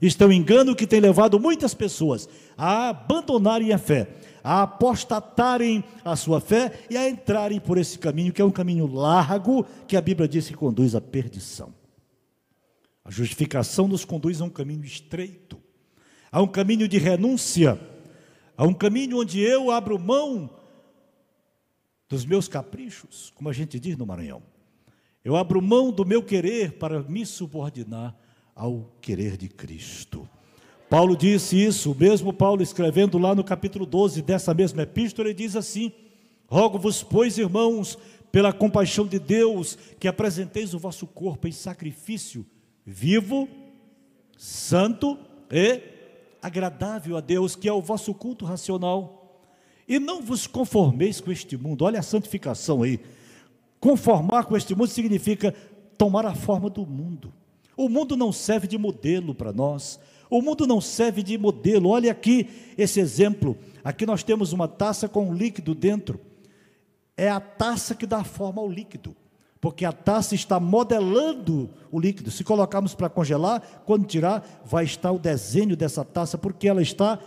Isto 0.00 0.24
é 0.24 0.26
um 0.26 0.32
engano 0.32 0.74
que 0.74 0.86
tem 0.86 0.98
levado 0.98 1.38
muitas 1.38 1.74
pessoas 1.74 2.26
a 2.56 2.88
abandonarem 2.88 3.72
a 3.72 3.78
fé 3.78 4.08
a 4.42 4.62
apostatarem 4.62 5.84
a 6.04 6.16
sua 6.16 6.40
fé 6.40 6.86
e 6.90 6.96
a 6.96 7.08
entrarem 7.08 7.60
por 7.60 7.78
esse 7.78 7.98
caminho, 7.98 8.32
que 8.32 8.42
é 8.42 8.44
um 8.44 8.50
caminho 8.50 8.86
largo, 8.86 9.64
que 9.86 9.96
a 9.96 10.00
Bíblia 10.00 10.28
diz 10.28 10.48
que 10.48 10.54
conduz 10.54 10.94
à 10.94 11.00
perdição. 11.00 11.72
A 13.04 13.10
justificação 13.10 13.88
nos 13.88 14.04
conduz 14.04 14.40
a 14.40 14.44
um 14.44 14.50
caminho 14.50 14.84
estreito, 14.84 15.60
a 16.30 16.40
um 16.40 16.46
caminho 16.46 16.88
de 16.88 16.98
renúncia, 16.98 17.80
a 18.56 18.64
um 18.64 18.74
caminho 18.74 19.18
onde 19.18 19.40
eu 19.40 19.70
abro 19.70 19.98
mão 19.98 20.50
dos 22.08 22.24
meus 22.24 22.46
caprichos, 22.46 23.32
como 23.34 23.48
a 23.48 23.52
gente 23.52 23.80
diz 23.80 23.96
no 23.96 24.06
Maranhão. 24.06 24.42
Eu 25.24 25.36
abro 25.36 25.62
mão 25.62 25.90
do 25.92 26.04
meu 26.04 26.22
querer 26.22 26.72
para 26.78 27.02
me 27.02 27.24
subordinar 27.24 28.16
ao 28.54 28.92
querer 29.00 29.36
de 29.36 29.48
Cristo. 29.48 30.28
Paulo 30.92 31.16
disse 31.16 31.56
isso, 31.56 31.92
o 31.92 31.94
mesmo 31.94 32.34
Paulo 32.34 32.62
escrevendo 32.62 33.16
lá 33.16 33.34
no 33.34 33.42
capítulo 33.42 33.86
12 33.86 34.20
dessa 34.20 34.52
mesma 34.52 34.82
epístola, 34.82 35.26
ele 35.26 35.34
diz 35.34 35.56
assim: 35.56 35.90
Rogo-vos, 36.46 37.02
pois, 37.02 37.38
irmãos, 37.38 37.96
pela 38.30 38.52
compaixão 38.52 39.06
de 39.06 39.18
Deus, 39.18 39.78
que 39.98 40.06
apresenteis 40.06 40.74
o 40.74 40.78
vosso 40.78 41.06
corpo 41.06 41.48
em 41.48 41.50
sacrifício 41.50 42.44
vivo, 42.84 43.48
santo 44.36 45.18
e 45.50 45.80
agradável 46.42 47.16
a 47.16 47.22
Deus, 47.22 47.56
que 47.56 47.70
é 47.70 47.72
o 47.72 47.80
vosso 47.80 48.12
culto 48.12 48.44
racional. 48.44 49.40
E 49.88 49.98
não 49.98 50.20
vos 50.20 50.46
conformeis 50.46 51.22
com 51.22 51.32
este 51.32 51.56
mundo. 51.56 51.86
Olha 51.86 52.00
a 52.00 52.02
santificação 52.02 52.82
aí. 52.82 53.00
Conformar 53.80 54.44
com 54.44 54.54
este 54.58 54.74
mundo 54.74 54.88
significa 54.88 55.54
tomar 55.96 56.26
a 56.26 56.34
forma 56.34 56.68
do 56.68 56.84
mundo. 56.84 57.32
O 57.78 57.88
mundo 57.88 58.14
não 58.14 58.30
serve 58.30 58.66
de 58.66 58.76
modelo 58.76 59.34
para 59.34 59.54
nós. 59.54 59.98
O 60.32 60.40
mundo 60.40 60.66
não 60.66 60.80
serve 60.80 61.22
de 61.22 61.36
modelo. 61.36 61.90
Olha 61.90 62.10
aqui 62.10 62.48
esse 62.78 62.98
exemplo. 62.98 63.54
Aqui 63.84 64.06
nós 64.06 64.22
temos 64.22 64.50
uma 64.54 64.66
taça 64.66 65.06
com 65.06 65.28
um 65.28 65.34
líquido 65.34 65.74
dentro. 65.74 66.18
É 67.14 67.28
a 67.28 67.38
taça 67.38 67.94
que 67.94 68.06
dá 68.06 68.24
forma 68.24 68.62
ao 68.62 68.66
líquido, 68.66 69.14
porque 69.60 69.84
a 69.84 69.92
taça 69.92 70.34
está 70.34 70.58
modelando 70.58 71.68
o 71.90 72.00
líquido. 72.00 72.30
Se 72.30 72.42
colocarmos 72.44 72.94
para 72.94 73.10
congelar, 73.10 73.82
quando 73.84 74.06
tirar, 74.06 74.62
vai 74.64 74.86
estar 74.86 75.12
o 75.12 75.18
desenho 75.18 75.76
dessa 75.76 76.02
taça, 76.02 76.38
porque 76.38 76.66
ela 76.66 76.80
está 76.80 77.18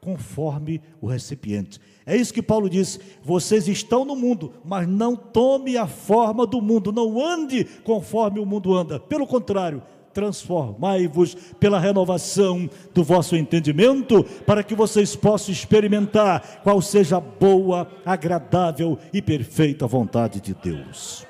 conforme 0.00 0.80
o 1.00 1.08
recipiente. 1.08 1.80
É 2.06 2.16
isso 2.16 2.32
que 2.32 2.40
Paulo 2.40 2.70
diz: 2.70 3.00
vocês 3.20 3.66
estão 3.66 4.04
no 4.04 4.14
mundo, 4.14 4.52
mas 4.64 4.86
não 4.86 5.16
tome 5.16 5.76
a 5.76 5.88
forma 5.88 6.46
do 6.46 6.62
mundo, 6.62 6.92
não 6.92 7.20
ande 7.20 7.64
conforme 7.82 8.38
o 8.38 8.46
mundo 8.46 8.72
anda. 8.76 9.00
Pelo 9.00 9.26
contrário, 9.26 9.82
transformai-vos 10.18 11.36
pela 11.60 11.78
renovação 11.78 12.68
do 12.92 13.04
vosso 13.04 13.36
entendimento, 13.36 14.24
para 14.44 14.64
que 14.64 14.74
vocês 14.74 15.14
possam 15.14 15.52
experimentar 15.52 16.60
qual 16.64 16.82
seja 16.82 17.18
a 17.18 17.20
boa, 17.20 17.88
agradável 18.04 18.98
e 19.12 19.22
perfeita 19.22 19.86
vontade 19.86 20.40
de 20.40 20.54
Deus. 20.54 21.24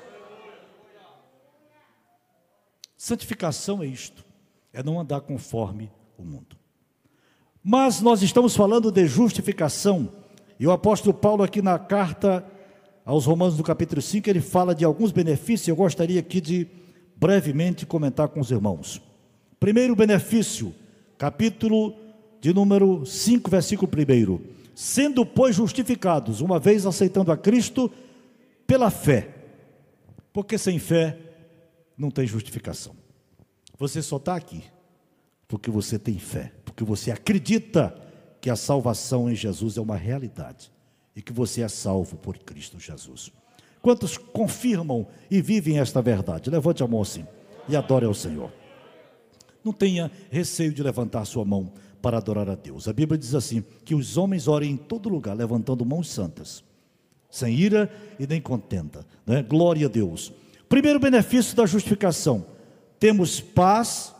Santificação 2.97 3.83
é 3.83 3.85
isto, 3.85 4.25
é 4.73 4.81
não 4.81 4.99
andar 4.99 5.21
conforme 5.21 5.91
o 6.17 6.23
mundo. 6.23 6.57
Mas 7.63 8.01
nós 8.01 8.23
estamos 8.23 8.55
falando 8.55 8.91
de 8.91 9.05
justificação, 9.05 10.11
e 10.59 10.65
o 10.65 10.71
apóstolo 10.71 11.13
Paulo, 11.13 11.43
aqui 11.43 11.61
na 11.61 11.77
carta 11.77 12.43
aos 13.05 13.27
Romanos, 13.27 13.55
do 13.55 13.63
capítulo 13.63 14.01
5, 14.01 14.27
ele 14.27 14.41
fala 14.41 14.73
de 14.73 14.83
alguns 14.83 15.11
benefícios, 15.11 15.67
eu 15.67 15.75
gostaria 15.75 16.19
aqui 16.19 16.41
de 16.41 16.79
brevemente 17.19 17.85
comentar 17.85 18.29
com 18.29 18.39
os 18.39 18.49
irmãos. 18.49 19.01
Primeiro 19.59 19.95
benefício, 19.95 20.73
capítulo 21.17 21.93
de 22.39 22.53
número 22.53 23.05
5, 23.05 23.51
versículo 23.51 23.91
1. 23.91 24.39
Sendo, 24.73 25.25
pois, 25.25 25.55
justificados, 25.55 26.39
uma 26.39 26.57
vez 26.57 26.85
aceitando 26.85 27.31
a 27.31 27.37
Cristo, 27.37 27.91
pela 28.65 28.89
fé. 28.89 29.35
Porque 30.31 30.57
sem 30.57 30.79
fé 30.79 31.17
não 31.97 32.09
tem 32.09 32.25
justificação. 32.25 32.95
Você 33.77 34.01
só 34.01 34.17
está 34.17 34.35
aqui 34.35 34.63
porque 35.47 35.71
você 35.71 35.97
tem 35.97 36.19
fé, 36.19 36.53
porque 36.63 36.83
você 36.83 37.11
acredita 37.11 37.93
que 38.39 38.49
a 38.49 38.55
salvação 38.55 39.29
em 39.29 39.35
Jesus 39.35 39.77
é 39.77 39.81
uma 39.81 39.97
realidade 39.97 40.71
e 41.15 41.21
que 41.21 41.33
você 41.33 41.61
é 41.61 41.67
salvo 41.67 42.15
por 42.15 42.37
Cristo 42.37 42.79
Jesus. 42.79 43.33
Quantos 43.81 44.17
confirmam 44.17 45.07
e 45.31 45.41
vivem 45.41 45.79
esta 45.79 46.01
verdade? 46.01 46.49
Levante 46.49 46.83
a 46.83 46.87
mão 46.87 47.01
assim 47.01 47.25
e 47.67 47.75
adore 47.75 48.05
ao 48.05 48.13
Senhor. 48.13 48.51
Não 49.63 49.71
tenha 49.71 50.11
receio 50.29 50.73
de 50.73 50.83
levantar 50.83 51.25
sua 51.25 51.45
mão 51.45 51.71
para 52.01 52.17
adorar 52.17 52.49
a 52.49 52.55
Deus. 52.55 52.87
A 52.87 52.93
Bíblia 52.93 53.17
diz 53.17 53.35
assim: 53.35 53.63
que 53.85 53.95
os 53.95 54.17
homens 54.17 54.47
orem 54.47 54.71
em 54.71 54.77
todo 54.77 55.09
lugar, 55.09 55.35
levantando 55.35 55.85
mãos 55.85 56.09
santas, 56.09 56.63
sem 57.29 57.55
ira 57.55 57.91
e 58.19 58.27
nem 58.27 58.41
contenda. 58.41 59.05
Né? 59.25 59.43
Glória 59.43 59.87
a 59.87 59.89
Deus. 59.89 60.33
Primeiro 60.67 60.99
benefício 60.99 61.55
da 61.55 61.65
justificação: 61.65 62.45
temos 62.99 63.39
paz 63.39 64.13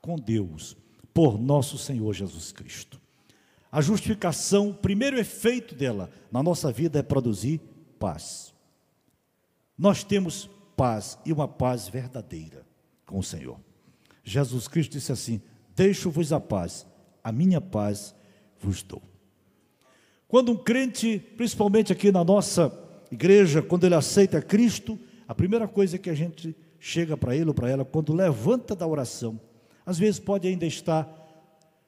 com 0.00 0.16
Deus 0.16 0.76
por 1.12 1.38
nosso 1.38 1.76
Senhor 1.76 2.12
Jesus 2.14 2.52
Cristo. 2.52 3.00
A 3.70 3.80
justificação, 3.80 4.70
o 4.70 4.74
primeiro 4.74 5.18
efeito 5.18 5.74
dela 5.74 6.10
na 6.30 6.42
nossa 6.42 6.72
vida 6.72 6.98
é 6.98 7.02
produzir 7.02 7.60
paz 7.98 8.55
nós 9.76 10.02
temos 10.04 10.48
paz 10.76 11.18
e 11.24 11.32
uma 11.32 11.48
paz 11.48 11.88
verdadeira 11.88 12.66
com 13.04 13.18
o 13.18 13.22
Senhor. 13.22 13.58
Jesus 14.24 14.68
Cristo 14.68 14.92
disse 14.92 15.12
assim: 15.12 15.40
Deixo-vos 15.74 16.32
a 16.32 16.40
paz, 16.40 16.86
a 17.22 17.30
minha 17.30 17.60
paz 17.60 18.14
vos 18.58 18.82
dou. 18.82 19.02
Quando 20.28 20.52
um 20.52 20.56
crente, 20.56 21.18
principalmente 21.36 21.92
aqui 21.92 22.10
na 22.10 22.24
nossa 22.24 22.72
igreja, 23.10 23.62
quando 23.62 23.84
ele 23.84 23.94
aceita 23.94 24.42
Cristo, 24.42 24.98
a 25.28 25.34
primeira 25.34 25.68
coisa 25.68 25.98
que 25.98 26.10
a 26.10 26.14
gente 26.14 26.56
chega 26.80 27.16
para 27.16 27.34
ele 27.34 27.48
ou 27.48 27.54
para 27.54 27.70
ela, 27.70 27.84
quando 27.84 28.12
levanta 28.12 28.74
da 28.74 28.86
oração, 28.86 29.40
às 29.84 29.98
vezes 29.98 30.18
pode 30.18 30.48
ainda 30.48 30.66
estar 30.66 31.08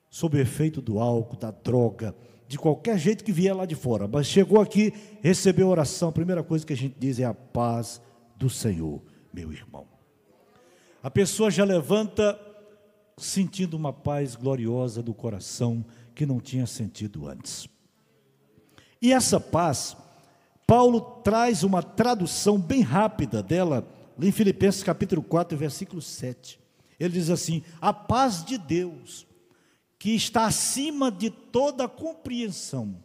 sob 0.08 0.38
efeito 0.40 0.80
do 0.80 1.00
álcool, 1.00 1.36
da 1.36 1.50
droga, 1.50 2.14
de 2.48 2.58
qualquer 2.58 2.98
jeito 2.98 3.22
que 3.22 3.30
vier 3.30 3.54
lá 3.54 3.66
de 3.66 3.74
fora, 3.74 4.08
mas 4.08 4.26
chegou 4.26 4.58
aqui, 4.58 4.92
recebeu 5.20 5.68
oração, 5.68 6.08
a 6.08 6.12
primeira 6.12 6.42
coisa 6.42 6.64
que 6.64 6.72
a 6.72 6.76
gente 6.76 6.96
diz 6.98 7.20
é 7.20 7.24
a 7.24 7.34
paz 7.34 8.00
do 8.36 8.48
Senhor, 8.48 9.02
meu 9.30 9.52
irmão. 9.52 9.86
A 11.02 11.10
pessoa 11.10 11.50
já 11.50 11.62
levanta 11.62 12.40
sentindo 13.18 13.76
uma 13.76 13.92
paz 13.92 14.34
gloriosa 14.34 15.02
do 15.02 15.12
coração 15.12 15.84
que 16.14 16.24
não 16.24 16.40
tinha 16.40 16.66
sentido 16.66 17.28
antes. 17.28 17.68
E 19.00 19.12
essa 19.12 19.38
paz, 19.38 19.94
Paulo 20.66 21.00
traz 21.22 21.62
uma 21.62 21.82
tradução 21.82 22.58
bem 22.58 22.80
rápida 22.80 23.42
dela, 23.42 23.86
em 24.18 24.32
Filipenses 24.32 24.82
capítulo 24.82 25.22
4, 25.22 25.56
versículo 25.56 26.00
7. 26.00 26.58
Ele 26.98 27.12
diz 27.12 27.28
assim: 27.28 27.62
A 27.80 27.92
paz 27.92 28.42
de 28.42 28.58
Deus, 28.58 29.27
que 29.98 30.14
está 30.14 30.46
acima 30.46 31.10
de 31.10 31.28
toda 31.28 31.88
compreensão, 31.88 33.02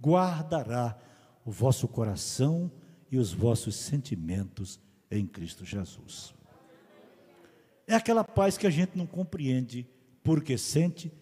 guardará 0.00 0.98
o 1.44 1.50
vosso 1.50 1.86
coração 1.86 2.70
e 3.10 3.16
os 3.16 3.32
vossos 3.32 3.76
sentimentos 3.76 4.80
em 5.10 5.26
Cristo 5.26 5.64
Jesus. 5.64 6.34
É 7.86 7.94
aquela 7.94 8.24
paz 8.24 8.58
que 8.58 8.66
a 8.66 8.70
gente 8.70 8.98
não 8.98 9.06
compreende 9.06 9.86
porque 10.24 10.58
sente, 10.58 11.12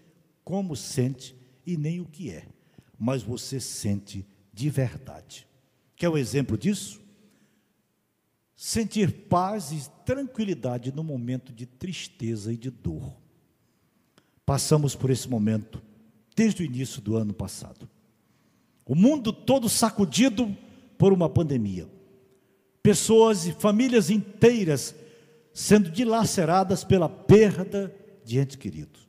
como 0.43 0.75
sente 0.75 1.37
e 1.67 1.77
nem 1.77 2.01
o 2.01 2.07
que 2.07 2.31
é, 2.31 2.47
mas 2.99 3.23
você 3.23 3.61
sente 3.61 4.27
de 4.51 4.71
verdade. 4.71 5.47
Quer 5.95 6.09
um 6.09 6.17
exemplo 6.17 6.57
disso? 6.57 7.03
Sentir 8.57 9.27
paz 9.29 9.73
e 9.73 9.91
tranquilidade 10.07 10.91
no 10.91 11.05
momento 11.05 11.53
de 11.53 11.67
tristeza 11.67 12.51
e 12.51 12.57
de 12.57 12.71
dor. 12.71 13.24
Passamos 14.47 14.95
por 14.95 15.11
esse 15.11 15.29
momento 15.29 15.83
desde 16.37 16.63
o 16.63 16.67
início 16.67 17.01
do 17.01 17.17
ano 17.17 17.33
passado. 17.33 17.89
O 18.85 18.95
mundo 18.95 19.33
todo 19.33 19.69
sacudido 19.69 20.55
por 20.99 21.13
uma 21.13 21.29
pandemia. 21.29 21.89
Pessoas 22.83 23.47
e 23.47 23.53
famílias 23.53 24.11
inteiras 24.11 24.95
sendo 25.53 25.91
dilaceradas 25.91 26.85
pela 26.85 27.09
perda 27.09 27.95
de 28.25 28.39
entes 28.39 28.57
queridos. 28.57 29.09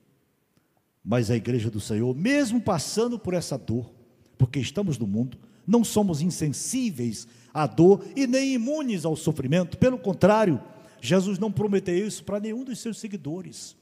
Mas 1.04 1.30
a 1.30 1.36
igreja 1.36 1.70
do 1.70 1.80
Senhor, 1.80 2.16
mesmo 2.16 2.62
passando 2.62 3.20
por 3.20 3.34
essa 3.34 3.58
dor, 3.58 3.92
porque 4.38 4.60
estamos 4.60 4.98
no 4.98 5.06
mundo, 5.06 5.38
não 5.68 5.84
somos 5.84 6.22
insensíveis 6.22 7.28
à 7.54 7.68
dor 7.68 8.06
e 8.16 8.26
nem 8.28 8.54
imunes 8.54 9.06
ao 9.06 9.16
sofrimento, 9.16 9.78
pelo 9.78 9.98
contrário, 9.98 10.62
Jesus 11.02 11.38
não 11.38 11.52
prometeu 11.52 12.08
isso 12.08 12.24
para 12.24 12.40
nenhum 12.40 12.64
dos 12.64 12.80
seus 12.80 12.98
seguidores. 13.00 13.76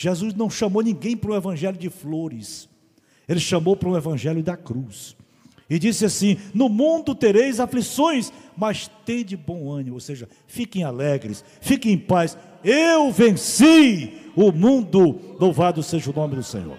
Jesus 0.00 0.32
não 0.32 0.48
chamou 0.48 0.80
ninguém 0.80 1.14
para 1.14 1.30
o 1.30 1.36
evangelho 1.36 1.76
de 1.76 1.90
flores, 1.90 2.66
ele 3.28 3.38
chamou 3.38 3.76
para 3.76 3.90
o 3.90 3.96
evangelho 3.98 4.42
da 4.42 4.56
cruz. 4.56 5.14
E 5.68 5.78
disse 5.78 6.06
assim: 6.06 6.38
No 6.54 6.70
mundo 6.70 7.14
tereis 7.14 7.60
aflições, 7.60 8.32
mas 8.56 8.90
tende 9.04 9.36
bom 9.36 9.70
ânimo, 9.70 9.96
ou 9.96 10.00
seja, 10.00 10.26
fiquem 10.46 10.84
alegres, 10.84 11.44
fiquem 11.60 11.92
em 11.92 11.98
paz. 11.98 12.38
Eu 12.64 13.12
venci 13.12 14.14
o 14.34 14.50
mundo, 14.50 15.36
louvado 15.38 15.82
seja 15.82 16.10
o 16.10 16.14
nome 16.14 16.34
do 16.34 16.42
Senhor. 16.42 16.78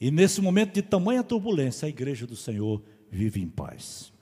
E 0.00 0.08
nesse 0.12 0.40
momento 0.40 0.74
de 0.74 0.82
tamanha 0.82 1.24
turbulência, 1.24 1.86
a 1.86 1.88
igreja 1.88 2.28
do 2.28 2.36
Senhor 2.36 2.80
vive 3.10 3.42
em 3.42 3.48
paz. 3.48 4.12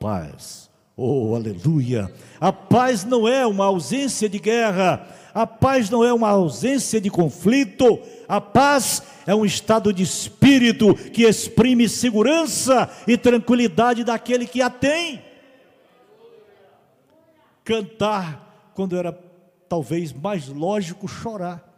Paz. 0.00 0.68
Oh, 0.96 1.34
aleluia! 1.34 2.12
A 2.40 2.52
paz 2.52 3.04
não 3.04 3.26
é 3.26 3.44
uma 3.46 3.64
ausência 3.64 4.28
de 4.28 4.38
guerra, 4.38 5.08
a 5.34 5.46
paz 5.46 5.90
não 5.90 6.04
é 6.04 6.12
uma 6.12 6.28
ausência 6.28 7.00
de 7.00 7.10
conflito, 7.10 7.98
a 8.28 8.40
paz 8.40 9.02
é 9.26 9.34
um 9.34 9.44
estado 9.44 9.92
de 9.92 10.04
espírito 10.04 10.94
que 10.94 11.24
exprime 11.24 11.88
segurança 11.88 12.88
e 13.06 13.18
tranquilidade 13.18 14.04
daquele 14.04 14.46
que 14.46 14.62
a 14.62 14.70
tem. 14.70 15.24
Cantar, 17.64 18.70
quando 18.74 18.96
era 18.96 19.12
talvez 19.68 20.12
mais 20.12 20.46
lógico, 20.48 21.08
chorar. 21.08 21.68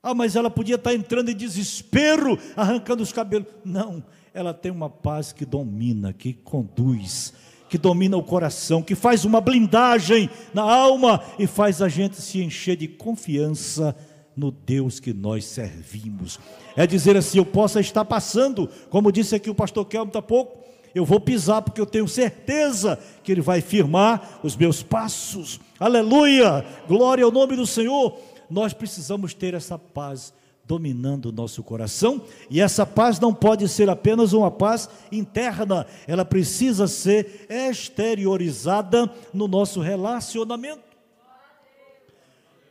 Ah, 0.00 0.14
mas 0.14 0.36
ela 0.36 0.50
podia 0.50 0.76
estar 0.76 0.94
entrando 0.94 1.30
em 1.30 1.36
desespero, 1.36 2.38
arrancando 2.54 3.02
os 3.02 3.12
cabelos. 3.12 3.48
Não, 3.64 4.04
ela 4.32 4.54
tem 4.54 4.70
uma 4.70 4.90
paz 4.90 5.32
que 5.32 5.44
domina, 5.44 6.12
que 6.12 6.32
conduz 6.32 7.32
que 7.74 7.78
domina 7.78 8.16
o 8.16 8.22
coração, 8.22 8.80
que 8.80 8.94
faz 8.94 9.24
uma 9.24 9.40
blindagem 9.40 10.30
na 10.54 10.62
alma 10.62 11.20
e 11.36 11.44
faz 11.44 11.82
a 11.82 11.88
gente 11.88 12.22
se 12.22 12.40
encher 12.40 12.76
de 12.76 12.86
confiança 12.86 13.96
no 14.36 14.52
Deus 14.52 15.00
que 15.00 15.12
nós 15.12 15.44
servimos. 15.44 16.38
É 16.76 16.86
dizer 16.86 17.16
assim: 17.16 17.38
eu 17.38 17.44
possa 17.44 17.80
estar 17.80 18.04
passando, 18.04 18.70
como 18.90 19.10
disse 19.10 19.34
aqui 19.34 19.50
o 19.50 19.54
pastor 19.56 19.86
Kelmo 19.86 20.12
há 20.14 20.22
pouco, 20.22 20.64
eu 20.94 21.04
vou 21.04 21.18
pisar 21.18 21.62
porque 21.62 21.80
eu 21.80 21.86
tenho 21.86 22.06
certeza 22.06 22.96
que 23.24 23.32
Ele 23.32 23.40
vai 23.40 23.60
firmar 23.60 24.38
os 24.44 24.54
meus 24.54 24.80
passos. 24.80 25.58
Aleluia! 25.80 26.64
Glória 26.86 27.24
ao 27.24 27.32
nome 27.32 27.56
do 27.56 27.66
Senhor. 27.66 28.16
Nós 28.48 28.72
precisamos 28.72 29.34
ter 29.34 29.52
essa 29.52 29.76
paz 29.76 30.32
dominando 30.66 31.26
o 31.26 31.32
nosso 31.32 31.62
coração, 31.62 32.24
e 32.50 32.60
essa 32.60 32.86
paz 32.86 33.20
não 33.20 33.34
pode 33.34 33.68
ser 33.68 33.88
apenas 33.90 34.32
uma 34.32 34.50
paz 34.50 34.88
interna, 35.12 35.86
ela 36.06 36.24
precisa 36.24 36.88
ser 36.88 37.46
exteriorizada 37.48 39.12
no 39.32 39.46
nosso 39.46 39.80
relacionamento. 39.80 40.82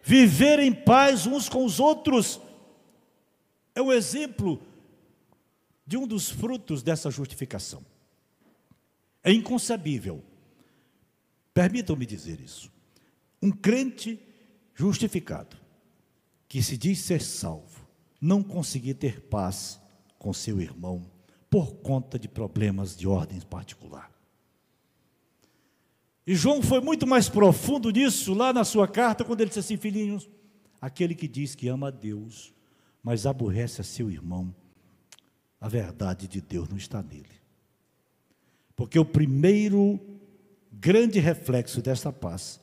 Viver 0.04 0.60
em 0.60 0.74
paz 0.74 1.26
uns 1.26 1.48
com 1.48 1.64
os 1.64 1.80
outros 1.80 2.42
é 3.74 3.82
um 3.82 3.92
exemplo 3.92 4.60
de 5.86 5.98
um 5.98 6.06
dos 6.06 6.30
frutos 6.30 6.84
dessa 6.84 7.10
justificação. 7.10 7.84
É 9.24 9.32
inconcebível, 9.32 10.22
permitam-me 11.54 12.06
dizer 12.06 12.42
isso, 12.42 12.70
um 13.42 13.52
crente 13.52 14.20
justificado, 14.76 15.56
que 16.50 16.62
se 16.62 16.78
diz 16.78 17.00
ser 17.00 17.22
salvo, 17.22 17.73
não 18.24 18.42
conseguir 18.42 18.94
ter 18.94 19.20
paz 19.20 19.82
com 20.18 20.32
seu 20.32 20.62
irmão 20.62 21.12
por 21.50 21.76
conta 21.76 22.18
de 22.18 22.30
problemas 22.30 22.96
de 22.96 23.06
ordem 23.06 23.42
particular. 23.42 24.10
E 26.26 26.34
João 26.34 26.62
foi 26.62 26.80
muito 26.80 27.06
mais 27.06 27.28
profundo 27.28 27.90
nisso 27.90 28.34
lá 28.34 28.54
na 28.54 28.64
sua 28.64 28.88
carta, 28.88 29.26
quando 29.26 29.42
ele 29.42 29.50
disse 29.50 29.60
assim: 29.60 29.76
Filhinhos, 29.76 30.30
aquele 30.80 31.14
que 31.14 31.28
diz 31.28 31.54
que 31.54 31.68
ama 31.68 31.90
a 31.90 31.92
Deus, 31.92 32.54
mas 33.04 33.26
aborrece 33.26 33.82
a 33.82 33.84
seu 33.84 34.10
irmão, 34.10 34.56
a 35.60 35.68
verdade 35.68 36.26
de 36.26 36.40
Deus 36.40 36.70
não 36.70 36.78
está 36.78 37.04
nele. 37.04 37.28
Porque 38.74 38.98
o 38.98 39.04
primeiro 39.04 40.00
grande 40.72 41.20
reflexo 41.20 41.82
desta 41.82 42.14
paz 42.14 42.62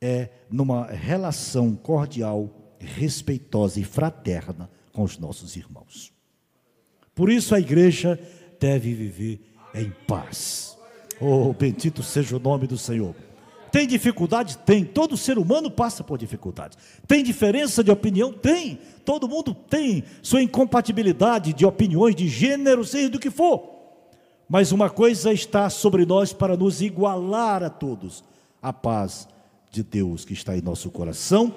é 0.00 0.30
numa 0.48 0.86
relação 0.86 1.74
cordial, 1.74 2.76
respeitosa 2.78 3.80
e 3.80 3.84
fraterna 3.84 4.70
com 4.96 5.02
os 5.02 5.18
nossos 5.18 5.56
irmãos. 5.56 6.10
Por 7.14 7.30
isso 7.30 7.54
a 7.54 7.60
igreja 7.60 8.18
deve 8.58 8.94
viver 8.94 9.42
em 9.74 9.92
paz. 10.06 10.74
Oh, 11.20 11.52
bendito 11.52 12.02
seja 12.02 12.34
o 12.34 12.40
nome 12.40 12.66
do 12.66 12.78
Senhor. 12.78 13.14
Tem 13.70 13.86
dificuldade? 13.86 14.56
Tem. 14.56 14.86
Todo 14.86 15.14
ser 15.14 15.36
humano 15.36 15.70
passa 15.70 16.02
por 16.02 16.16
dificuldades. 16.16 16.78
Tem 17.06 17.22
diferença 17.22 17.84
de 17.84 17.90
opinião? 17.90 18.32
Tem. 18.32 18.78
Todo 19.04 19.28
mundo 19.28 19.52
tem 19.52 20.02
sua 20.22 20.42
incompatibilidade 20.42 21.52
de 21.52 21.66
opiniões, 21.66 22.16
de 22.16 22.26
gênero, 22.26 22.82
seja 22.82 23.10
do 23.10 23.18
que 23.18 23.28
for. 23.28 23.68
Mas 24.48 24.72
uma 24.72 24.88
coisa 24.88 25.30
está 25.30 25.68
sobre 25.68 26.06
nós 26.06 26.32
para 26.32 26.56
nos 26.56 26.80
igualar 26.80 27.62
a 27.62 27.68
todos: 27.68 28.24
a 28.62 28.72
paz 28.72 29.28
de 29.70 29.82
Deus 29.82 30.24
que 30.24 30.32
está 30.32 30.56
em 30.56 30.62
nosso 30.62 30.90
coração 30.90 31.54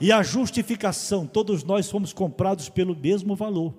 e 0.00 0.12
a 0.12 0.22
justificação. 0.22 1.26
Todos 1.26 1.64
nós 1.64 1.90
fomos 1.90 2.12
comprados 2.12 2.68
pelo 2.68 2.96
mesmo 2.96 3.34
valor, 3.34 3.74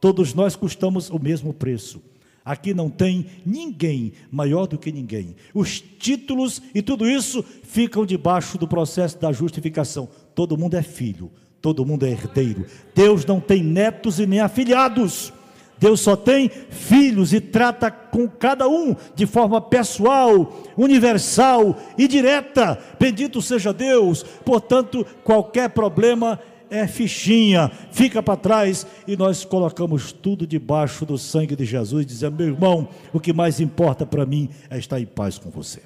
todos 0.00 0.34
nós 0.34 0.56
custamos 0.56 1.10
o 1.10 1.18
mesmo 1.18 1.52
preço. 1.52 2.02
Aqui 2.44 2.72
não 2.72 2.88
tem 2.88 3.26
ninguém 3.44 4.14
maior 4.30 4.66
do 4.66 4.78
que 4.78 4.90
ninguém. 4.90 5.36
Os 5.52 5.82
títulos 5.82 6.62
e 6.74 6.80
tudo 6.80 7.06
isso 7.06 7.42
ficam 7.42 8.06
debaixo 8.06 8.56
do 8.56 8.66
processo 8.66 9.18
da 9.18 9.30
justificação. 9.32 10.08
Todo 10.34 10.56
mundo 10.56 10.74
é 10.74 10.82
filho, 10.82 11.30
todo 11.60 11.84
mundo 11.84 12.06
é 12.06 12.10
herdeiro. 12.10 12.64
Deus 12.94 13.26
não 13.26 13.38
tem 13.38 13.62
netos 13.62 14.18
e 14.18 14.26
nem 14.26 14.40
afilhados. 14.40 15.30
Deus 15.78 16.00
só 16.00 16.16
tem 16.16 16.48
filhos 16.48 17.32
e 17.32 17.40
trata 17.40 17.90
com 17.90 18.28
cada 18.28 18.68
um 18.68 18.96
de 19.14 19.26
forma 19.26 19.60
pessoal, 19.60 20.64
universal 20.76 21.78
e 21.96 22.08
direta. 22.08 22.78
Bendito 22.98 23.40
seja 23.40 23.72
Deus. 23.72 24.22
Portanto, 24.22 25.06
qualquer 25.22 25.70
problema 25.70 26.40
é 26.70 26.86
fichinha, 26.86 27.70
fica 27.90 28.22
para 28.22 28.36
trás 28.36 28.86
e 29.06 29.16
nós 29.16 29.44
colocamos 29.44 30.12
tudo 30.12 30.46
debaixo 30.46 31.06
do 31.06 31.16
sangue 31.16 31.56
de 31.56 31.64
Jesus, 31.64 32.04
dizendo: 32.04 32.36
meu 32.36 32.48
irmão, 32.48 32.88
o 33.12 33.20
que 33.20 33.32
mais 33.32 33.60
importa 33.60 34.04
para 34.04 34.26
mim 34.26 34.50
é 34.68 34.78
estar 34.78 35.00
em 35.00 35.06
paz 35.06 35.38
com 35.38 35.50
você. 35.50 35.82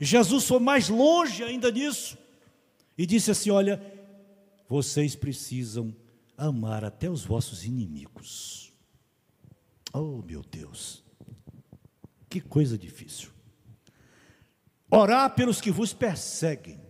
Jesus 0.00 0.46
foi 0.46 0.58
mais 0.58 0.88
longe 0.88 1.42
ainda 1.42 1.70
nisso 1.70 2.18
e 2.96 3.06
disse 3.06 3.30
assim: 3.30 3.50
Olha, 3.50 3.80
vocês 4.68 5.14
precisam 5.14 5.94
amar 6.40 6.84
até 6.84 7.08
os 7.08 7.24
vossos 7.24 7.64
inimigos. 7.64 8.72
Oh, 9.92 10.22
meu 10.22 10.42
Deus, 10.42 11.04
que 12.28 12.40
coisa 12.40 12.78
difícil. 12.78 13.30
Orar 14.90 15.34
pelos 15.34 15.60
que 15.60 15.70
vos 15.70 15.92
perseguem. 15.92 16.80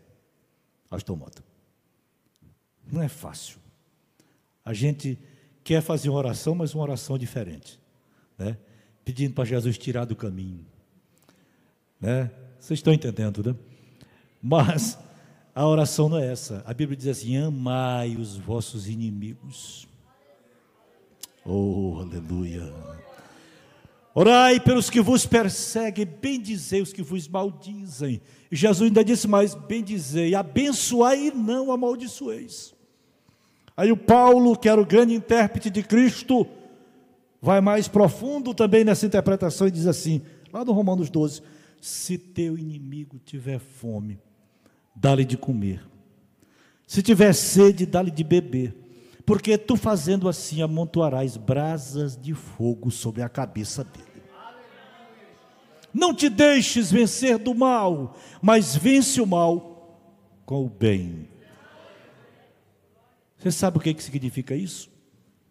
Aston 0.91 1.17
Mota. 1.17 1.45
Não 2.91 3.03
é 3.03 3.09
fácil. 3.09 3.59
A 4.65 4.73
gente 4.73 5.19
quer 5.65 5.83
fazer 5.83 6.09
uma 6.09 6.19
oração, 6.19 6.55
mas 6.55 6.75
uma 6.75 6.83
oração 6.83 7.19
diferente, 7.19 7.79
né? 8.39 8.57
Pedindo 9.05 9.35
para 9.35 9.45
Jesus 9.45 9.77
tirar 9.77 10.05
do 10.05 10.17
caminho, 10.17 10.67
né? 12.01 12.31
Vocês 12.59 12.79
estão 12.79 12.93
entendendo, 12.93 13.43
né? 13.43 13.59
Mas 14.43 14.99
a 15.55 15.67
oração 15.67 16.09
não 16.09 16.19
é 16.19 16.31
essa. 16.31 16.63
A 16.67 16.73
Bíblia 16.73 16.97
diz 16.97 17.07
assim: 17.07 17.37
amai 17.37 18.17
os 18.17 18.37
vossos 18.37 18.89
inimigos. 18.89 19.89
Oh, 21.45 21.99
aleluia. 22.01 22.73
Orai 24.15 24.61
pelos 24.61 24.91
que 24.91 25.01
vos 25.01 25.25
perseguem, 25.25 26.05
bendizei 26.05 26.83
os 26.83 26.93
que 26.93 27.03
vos 27.03 27.29
maldizem. 27.29 28.21
E 28.51 28.57
Jesus 28.57 28.89
ainda 28.89 29.05
disse 29.05 29.29
mais: 29.29 29.55
bendizei, 29.55 30.35
abençoai 30.35 31.29
e 31.29 31.31
não 31.31 31.73
amaldiçoeis. 31.73 32.75
Aí 33.77 33.91
o 33.91 33.97
Paulo, 33.97 34.57
que 34.57 34.69
era 34.69 34.81
o 34.81 34.87
grande 34.87 35.15
intérprete 35.15 35.71
de 35.71 35.83
Cristo, 35.83 36.47
vai 37.41 37.61
mais 37.61 37.89
profundo 37.89 38.53
também 38.53 38.85
nessa 38.85 39.07
interpretação 39.07 39.67
e 39.67 39.71
diz 39.71 39.87
assim, 39.87 40.21
lá 40.53 40.65
no 40.65 40.73
Romanos 40.73 41.09
12: 41.09 41.43
se 41.81 42.19
teu 42.19 42.59
inimigo 42.59 43.19
tiver 43.25 43.59
fome, 43.59 44.19
dá-lhe 44.95 45.25
de 45.25 45.37
comer. 45.37 45.85
Se 46.87 47.03
tiver 47.03 47.33
sede, 47.33 47.87
dá-lhe 47.87 48.11
de 48.11 48.25
beber. 48.25 48.75
Porque 49.25 49.57
tu 49.57 49.77
fazendo 49.77 50.29
assim 50.29 50.61
amontoarás 50.61 51.37
brasas 51.37 52.17
de 52.17 52.35
fogo 52.35 52.91
sobre 52.91 53.23
a 53.23 53.29
cabeça 53.29 53.85
dele. 53.85 54.11
Não 55.93 56.15
te 56.15 56.29
deixes 56.29 56.91
vencer 56.91 57.39
do 57.39 57.55
mal, 57.55 58.17
mas 58.41 58.77
vence 58.77 59.21
o 59.21 59.27
mal 59.27 60.01
com 60.45 60.65
o 60.65 60.69
bem. 60.69 61.29
Você 63.39 63.51
sabe 63.51 63.79
o 63.79 63.81
que, 63.81 63.95
que 63.95 64.03
significa 64.03 64.55
isso? 64.55 64.91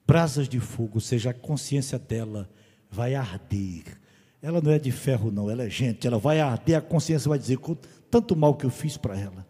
Brasas 0.06 0.48
de 0.48 0.60
fogo, 0.60 0.96
ou 0.96 1.02
seja, 1.02 1.32
a 1.32 1.34
consciência 1.34 1.98
dela 1.98 2.50
vai 2.90 3.16
arder. 3.16 3.84
Ela 4.42 4.62
não 4.62 4.72
é 4.72 4.80
de 4.80 4.92
ferro, 4.92 5.32
não, 5.32 5.50
ela 5.50 5.64
é 5.64 5.70
gente, 5.70 6.08
ela 6.08 6.18
vai 6.18 6.40
arder, 6.40 6.78
a 6.78 6.82
consciência 6.82 7.28
vai 7.30 7.38
dizer: 7.38 7.58
tanto 8.10 8.36
mal 8.36 8.56
que 8.56 8.66
eu 8.66 8.70
fiz 8.70 8.98
para 8.98 9.18
ela, 9.18 9.46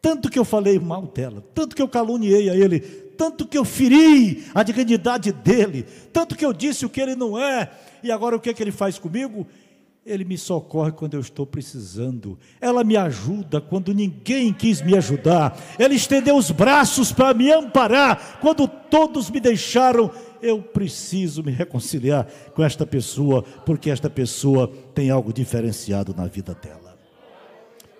tanto 0.00 0.30
que 0.30 0.38
eu 0.38 0.44
falei 0.44 0.78
mal 0.78 1.06
dela, 1.06 1.44
tanto 1.54 1.74
que 1.74 1.82
eu 1.82 1.88
caluniei 1.88 2.48
a 2.48 2.56
ele, 2.56 2.80
tanto 2.80 3.46
que 3.46 3.58
eu 3.58 3.64
feri 3.64 4.44
a 4.54 4.62
dignidade 4.62 5.32
dele, 5.32 5.84
tanto 6.12 6.36
que 6.36 6.44
eu 6.44 6.52
disse 6.52 6.86
o 6.86 6.90
que 6.90 7.00
ele 7.00 7.16
não 7.16 7.38
é, 7.38 7.70
e 8.02 8.12
agora 8.12 8.36
o 8.36 8.40
que, 8.40 8.48
é 8.48 8.54
que 8.54 8.62
ele 8.62 8.70
faz 8.70 8.98
comigo? 8.98 9.46
Ele 10.06 10.24
me 10.24 10.38
socorre 10.38 10.92
quando 10.92 11.14
eu 11.14 11.20
estou 11.20 11.46
precisando. 11.46 12.38
Ela 12.62 12.82
me 12.82 12.96
ajuda 12.96 13.60
quando 13.60 13.92
ninguém 13.92 14.54
quis 14.54 14.80
me 14.80 14.96
ajudar. 14.96 15.54
Ele 15.78 15.96
estendeu 15.96 16.34
os 16.34 16.50
braços 16.50 17.12
para 17.12 17.34
me 17.34 17.52
amparar 17.52 18.38
quando 18.40 18.66
todos 18.66 19.30
me 19.30 19.38
deixaram. 19.38 20.10
Eu 20.40 20.62
preciso 20.62 21.42
me 21.42 21.52
reconciliar 21.52 22.26
com 22.54 22.64
esta 22.64 22.86
pessoa, 22.86 23.42
porque 23.66 23.90
esta 23.90 24.08
pessoa 24.08 24.72
tem 24.94 25.10
algo 25.10 25.30
diferenciado 25.30 26.14
na 26.16 26.26
vida 26.26 26.54
dela. 26.54 26.87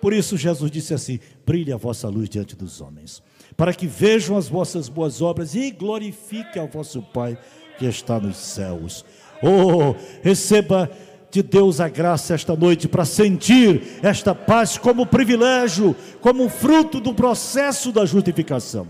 Por 0.01 0.13
isso 0.13 0.37
Jesus 0.37 0.71
disse 0.71 0.93
assim: 0.93 1.19
brilhe 1.45 1.71
a 1.71 1.77
vossa 1.77 2.07
luz 2.07 2.29
diante 2.29 2.55
dos 2.55 2.81
homens, 2.81 3.21
para 3.57 3.73
que 3.73 3.87
vejam 3.87 4.37
as 4.37 4.47
vossas 4.47 4.87
boas 4.87 5.21
obras 5.21 5.55
e 5.55 5.71
glorifiquem 5.71 6.61
ao 6.61 6.67
vosso 6.67 7.01
Pai 7.01 7.37
que 7.77 7.85
está 7.85 8.19
nos 8.19 8.37
céus. 8.37 9.05
Oh, 9.41 9.95
receba 10.21 10.89
de 11.31 11.43
Deus 11.43 11.79
a 11.79 11.87
graça 11.87 12.33
esta 12.33 12.55
noite 12.55 12.87
para 12.87 13.05
sentir 13.05 13.99
esta 14.01 14.33
paz 14.33 14.77
como 14.77 15.05
privilégio, 15.05 15.95
como 16.21 16.49
fruto 16.49 16.99
do 16.99 17.13
processo 17.13 17.91
da 17.91 18.05
justificação. 18.05 18.87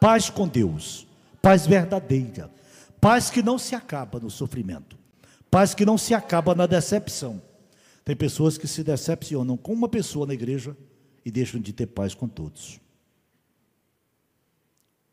Paz 0.00 0.30
com 0.30 0.46
Deus, 0.46 1.06
paz 1.42 1.66
verdadeira, 1.66 2.50
paz 3.00 3.30
que 3.30 3.42
não 3.42 3.58
se 3.58 3.74
acaba 3.74 4.18
no 4.18 4.30
sofrimento, 4.30 4.96
paz 5.50 5.74
que 5.74 5.84
não 5.84 5.98
se 5.98 6.14
acaba 6.14 6.54
na 6.54 6.66
decepção. 6.66 7.42
Tem 8.08 8.16
pessoas 8.16 8.56
que 8.56 8.66
se 8.66 8.82
decepcionam 8.82 9.54
com 9.54 9.70
uma 9.70 9.86
pessoa 9.86 10.26
na 10.26 10.32
igreja 10.32 10.74
e 11.26 11.30
deixam 11.30 11.60
de 11.60 11.74
ter 11.74 11.84
paz 11.84 12.14
com 12.14 12.26
todos. 12.26 12.80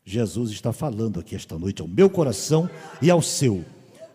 Jesus 0.02 0.50
está 0.50 0.72
falando 0.72 1.20
aqui 1.20 1.36
esta 1.36 1.58
noite 1.58 1.82
ao 1.82 1.88
meu 1.88 2.08
coração 2.08 2.70
e 3.02 3.10
ao 3.10 3.20
seu 3.20 3.62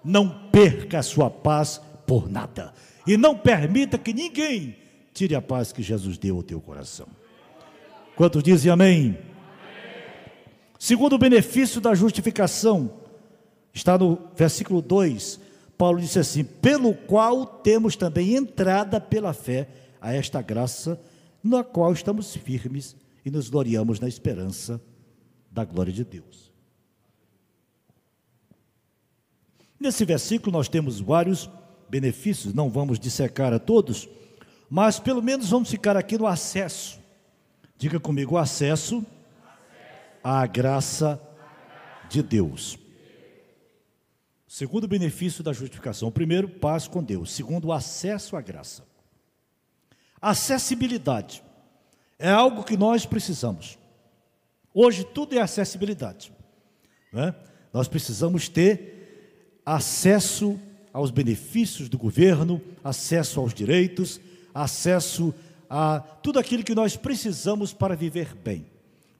não 0.03 0.49
perca 0.49 0.97
a 0.97 1.03
sua 1.03 1.29
paz 1.29 1.79
por 2.07 2.27
nada. 2.27 2.73
E 3.05 3.15
não 3.17 3.37
permita 3.37 3.99
que 3.99 4.13
ninguém 4.13 4.75
tire 5.13 5.35
a 5.35 5.41
paz 5.43 5.71
que 5.71 5.83
Jesus 5.83 6.17
deu 6.17 6.37
ao 6.37 6.41
teu 6.41 6.59
coração. 6.59 7.05
Quantos 8.15 8.41
dizem 8.41 8.71
amém? 8.71 9.15
Segundo 10.79 11.13
o 11.13 11.19
benefício 11.19 11.79
da 11.79 11.93
justificação, 11.93 12.91
está 13.71 13.95
no 13.95 14.17
versículo 14.35 14.81
2, 14.81 15.39
Paulo 15.81 15.99
disse 15.99 16.19
assim: 16.19 16.43
pelo 16.43 16.93
qual 16.93 17.43
temos 17.43 17.95
também 17.95 18.35
entrada 18.35 19.01
pela 19.01 19.33
fé 19.33 19.67
a 19.99 20.13
esta 20.13 20.39
graça, 20.39 21.01
na 21.43 21.63
qual 21.63 21.91
estamos 21.91 22.35
firmes 22.35 22.95
e 23.25 23.31
nos 23.31 23.49
gloriamos 23.49 23.99
na 23.99 24.07
esperança 24.07 24.79
da 25.49 25.65
glória 25.65 25.91
de 25.91 26.03
Deus. 26.03 26.53
Nesse 29.79 30.05
versículo 30.05 30.55
nós 30.55 30.69
temos 30.69 30.99
vários 30.99 31.49
benefícios, 31.89 32.53
não 32.53 32.69
vamos 32.69 32.99
dissecar 32.99 33.51
a 33.51 33.57
todos, 33.57 34.07
mas 34.69 34.99
pelo 34.99 35.23
menos 35.23 35.49
vamos 35.49 35.71
ficar 35.71 35.97
aqui 35.97 36.15
no 36.15 36.27
acesso. 36.27 36.99
Diga 37.75 37.99
comigo, 37.99 38.37
acesso 38.37 39.03
à 40.23 40.45
graça 40.45 41.19
de 42.07 42.21
Deus. 42.21 42.77
Segundo 44.51 44.85
benefício 44.85 45.41
da 45.41 45.53
justificação. 45.53 46.11
Primeiro, 46.11 46.49
paz 46.49 46.85
com 46.85 47.01
Deus. 47.01 47.31
Segundo, 47.31 47.71
acesso 47.71 48.35
à 48.35 48.41
graça. 48.41 48.83
Acessibilidade 50.21 51.41
é 52.19 52.29
algo 52.29 52.65
que 52.65 52.75
nós 52.75 53.05
precisamos. 53.05 53.79
Hoje 54.73 55.05
tudo 55.05 55.37
é 55.37 55.41
acessibilidade. 55.41 56.33
Né? 57.13 57.33
Nós 57.71 57.87
precisamos 57.87 58.49
ter 58.49 59.61
acesso 59.65 60.59
aos 60.91 61.11
benefícios 61.11 61.87
do 61.87 61.97
governo, 61.97 62.61
acesso 62.83 63.39
aos 63.39 63.53
direitos, 63.53 64.19
acesso 64.53 65.33
a 65.69 66.01
tudo 66.01 66.39
aquilo 66.39 66.65
que 66.65 66.75
nós 66.75 66.97
precisamos 66.97 67.71
para 67.71 67.95
viver 67.95 68.35
bem. 68.35 68.65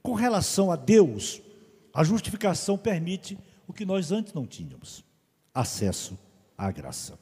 Com 0.04 0.14
relação 0.14 0.70
a 0.70 0.76
Deus, 0.76 1.42
a 1.94 2.04
justificação 2.04 2.78
permite 2.78 3.40
o 3.66 3.72
que 3.72 3.86
nós 3.86 4.12
antes 4.12 4.34
não 4.34 4.46
tínhamos: 4.46 5.10
acesso 5.54 6.18
à 6.58 6.72
graça. 6.72 7.18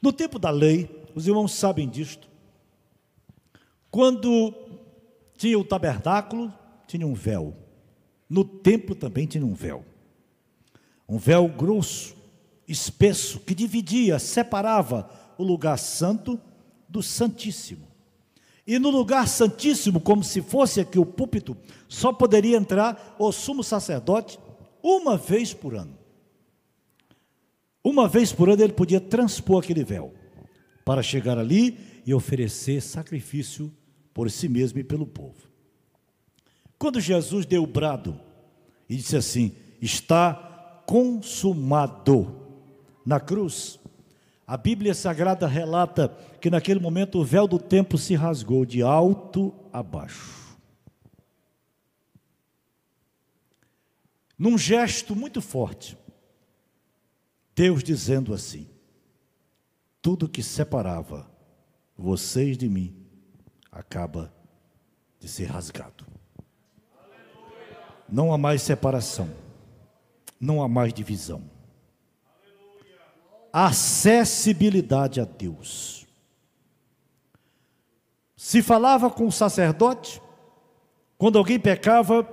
No 0.00 0.12
tempo 0.12 0.38
da 0.38 0.50
lei, 0.50 1.04
os 1.14 1.26
irmãos 1.26 1.52
sabem 1.52 1.88
disto, 1.88 2.28
quando 3.90 4.54
tinha 5.36 5.58
o 5.58 5.64
tabernáculo, 5.64 6.52
tinha 6.86 7.06
um 7.06 7.14
véu. 7.14 7.54
No 8.28 8.44
templo 8.44 8.94
também 8.94 9.26
tinha 9.26 9.44
um 9.44 9.54
véu. 9.54 9.84
Um 11.08 11.18
véu 11.18 11.46
grosso, 11.46 12.16
espesso, 12.66 13.40
que 13.40 13.54
dividia, 13.54 14.18
separava 14.18 15.10
o 15.36 15.44
lugar 15.44 15.78
santo 15.78 16.40
do 16.88 17.02
santíssimo. 17.02 17.86
E 18.66 18.78
no 18.78 18.90
lugar 18.90 19.28
santíssimo, 19.28 20.00
como 20.00 20.24
se 20.24 20.40
fosse 20.40 20.80
aqui 20.80 20.98
o 20.98 21.04
púlpito, 21.04 21.56
só 21.88 22.12
poderia 22.12 22.56
entrar 22.56 23.16
o 23.18 23.30
sumo 23.32 23.62
sacerdote 23.62 24.38
uma 24.82 25.16
vez 25.16 25.52
por 25.52 25.74
ano. 25.74 26.01
Uma 27.84 28.08
vez 28.08 28.32
por 28.32 28.48
ano 28.48 28.62
ele 28.62 28.72
podia 28.72 29.00
transpor 29.00 29.62
aquele 29.62 29.82
véu 29.82 30.14
para 30.84 31.02
chegar 31.02 31.38
ali 31.38 31.78
e 32.06 32.14
oferecer 32.14 32.80
sacrifício 32.80 33.72
por 34.14 34.30
si 34.30 34.48
mesmo 34.48 34.78
e 34.78 34.84
pelo 34.84 35.06
povo. 35.06 35.48
Quando 36.78 37.00
Jesus 37.00 37.46
deu 37.46 37.62
o 37.62 37.66
brado 37.66 38.18
e 38.88 38.96
disse 38.96 39.16
assim: 39.16 39.52
Está 39.80 40.82
consumado 40.86 42.36
na 43.04 43.18
cruz, 43.18 43.80
a 44.46 44.56
Bíblia 44.56 44.94
Sagrada 44.94 45.46
relata 45.46 46.08
que 46.40 46.50
naquele 46.50 46.80
momento 46.80 47.18
o 47.18 47.24
véu 47.24 47.46
do 47.46 47.58
templo 47.58 47.96
se 47.96 48.14
rasgou 48.14 48.64
de 48.64 48.82
alto 48.82 49.54
a 49.72 49.82
baixo. 49.82 50.42
Num 54.38 54.58
gesto 54.58 55.14
muito 55.14 55.40
forte, 55.40 55.96
Deus 57.62 57.84
dizendo 57.84 58.34
assim: 58.34 58.66
Tudo 60.00 60.28
que 60.28 60.42
separava 60.42 61.30
vocês 61.96 62.58
de 62.58 62.68
mim 62.68 63.06
acaba 63.70 64.34
de 65.20 65.28
ser 65.28 65.44
rasgado. 65.44 66.04
Não 68.08 68.34
há 68.34 68.36
mais 68.36 68.62
separação, 68.62 69.30
não 70.40 70.60
há 70.60 70.66
mais 70.66 70.92
divisão. 70.92 71.44
Acessibilidade 73.52 75.20
a 75.20 75.24
Deus. 75.24 76.04
Se 78.36 78.60
falava 78.60 79.08
com 79.08 79.28
o 79.28 79.32
sacerdote, 79.32 80.20
quando 81.16 81.38
alguém 81.38 81.60
pecava, 81.60 82.28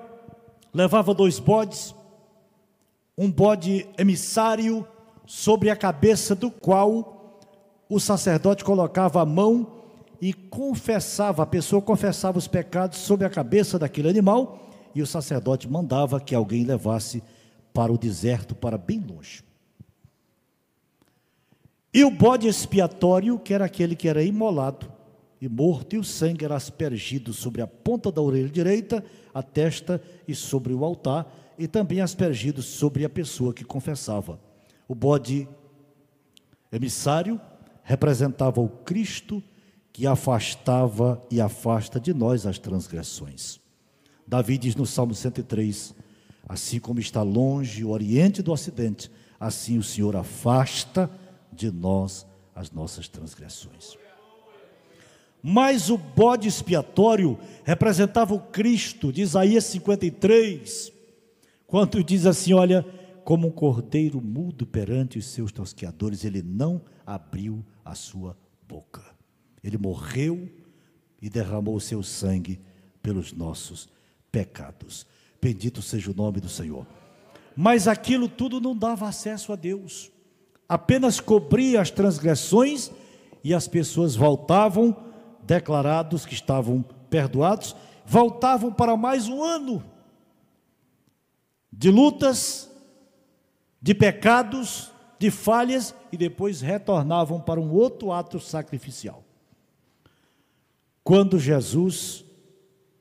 levava 0.73 1.13
dois 1.13 1.37
bodes, 1.37 1.93
um 3.15 3.31
bode 3.31 3.87
emissário 3.95 4.87
sobre 5.29 5.69
a 5.69 5.75
cabeça 5.75 6.33
do 6.33 6.49
qual 6.49 7.37
o 7.87 7.99
sacerdote 7.99 8.63
colocava 8.63 9.21
a 9.21 9.25
mão 9.25 9.75
e 10.19 10.33
confessava, 10.33 11.43
a 11.43 11.45
pessoa 11.45 11.83
confessava 11.83 12.39
os 12.39 12.47
pecados 12.47 12.97
sobre 12.97 13.27
a 13.27 13.29
cabeça 13.29 13.77
daquele 13.77 14.09
animal 14.09 14.67
e 14.95 15.03
o 15.03 15.05
sacerdote 15.05 15.69
mandava 15.69 16.19
que 16.19 16.33
alguém 16.33 16.63
levasse 16.63 17.21
para 17.71 17.93
o 17.93 17.97
deserto, 17.97 18.55
para 18.55 18.75
bem 18.75 18.99
longe. 19.07 19.43
E 21.93 22.03
o 22.03 22.09
bode 22.09 22.47
expiatório, 22.47 23.37
que 23.37 23.53
era 23.53 23.65
aquele 23.65 23.95
que 23.95 24.09
era 24.09 24.23
imolado 24.23 24.91
e 25.39 25.47
morto, 25.47 25.95
e 25.95 25.99
o 25.99 26.03
sangue 26.03 26.43
era 26.43 26.55
aspergido 26.55 27.33
sobre 27.33 27.61
a 27.61 27.67
ponta 27.67 28.11
da 28.11 28.19
orelha 28.19 28.49
direita, 28.49 29.05
a 29.31 29.43
testa 29.43 30.01
e 30.27 30.33
sobre 30.33 30.73
o 30.73 30.83
altar, 30.83 31.31
e 31.55 31.67
também 31.67 32.01
aspergido 32.01 32.63
sobre 32.63 33.05
a 33.05 33.09
pessoa 33.09 33.53
que 33.53 33.63
confessava. 33.63 34.48
O 34.89 34.95
bode 34.95 35.47
emissário 36.71 37.39
representava 37.83 38.59
o 38.59 38.67
Cristo 38.67 39.41
que 39.93 40.07
afastava 40.07 41.21
e 41.29 41.39
afasta 41.39 41.99
de 41.99 42.11
nós 42.11 42.47
as 42.47 42.57
transgressões. 42.57 43.59
Davi 44.25 44.57
diz 44.57 44.75
no 44.75 44.87
Salmo 44.87 45.13
103: 45.13 45.93
Assim 46.47 46.79
como 46.79 46.99
está 46.99 47.21
longe 47.21 47.85
o 47.85 47.91
Oriente 47.91 48.41
do 48.41 48.51
Ocidente, 48.51 49.11
assim 49.39 49.77
o 49.77 49.83
Senhor 49.83 50.15
afasta 50.15 51.07
de 51.53 51.69
nós 51.69 52.25
as 52.55 52.71
nossas 52.71 53.07
transgressões. 53.07 53.95
Mas 55.41 55.91
o 55.91 55.99
bode 55.99 56.47
expiatório 56.47 57.37
representava 57.63 58.33
o 58.33 58.39
Cristo, 58.39 59.13
de 59.13 59.21
Isaías 59.21 59.65
53, 59.65 60.91
quando 61.67 62.03
diz 62.03 62.25
assim: 62.25 62.53
Olha, 62.53 62.83
como 63.29 63.47
um 63.47 63.51
cordeiro 63.51 64.19
mudo 64.19 64.65
perante 64.65 65.19
os 65.19 65.27
seus 65.27 65.51
tosqueadores, 65.51 66.25
ele 66.25 66.41
não 66.41 66.81
abriu 67.05 67.63
a 67.85 67.93
sua 67.93 68.35
boca. 68.67 69.03
Ele 69.63 69.77
morreu 69.77 70.49
e 71.21 71.29
derramou 71.29 71.75
o 71.75 71.79
seu 71.79 72.01
sangue 72.01 72.59
pelos 73.03 73.31
nossos 73.31 73.87
pecados. 74.31 75.05
Bendito 75.39 75.79
seja 75.79 76.09
o 76.09 76.15
nome 76.15 76.39
do 76.39 76.49
Senhor. 76.49 76.87
Mas 77.55 77.87
aquilo 77.87 78.27
tudo 78.27 78.59
não 78.59 78.75
dava 78.75 79.07
acesso 79.07 79.53
a 79.53 79.55
Deus, 79.55 80.11
apenas 80.67 81.19
cobria 81.19 81.81
as 81.81 81.91
transgressões 81.91 82.89
e 83.43 83.53
as 83.53 83.67
pessoas 83.67 84.15
voltavam, 84.15 84.97
declarados 85.43 86.25
que 86.25 86.33
estavam 86.33 86.83
perdoados, 87.11 87.75
voltavam 88.07 88.73
para 88.73 88.97
mais 88.97 89.27
um 89.27 89.43
ano 89.43 89.83
de 91.71 91.91
lutas, 91.91 92.68
de 93.81 93.93
pecados, 93.93 94.91
de 95.17 95.31
falhas 95.31 95.93
e 96.11 96.17
depois 96.17 96.61
retornavam 96.61 97.39
para 97.39 97.59
um 97.59 97.71
outro 97.71 98.11
ato 98.11 98.39
sacrificial. 98.39 99.23
Quando 101.03 101.39
Jesus 101.39 102.23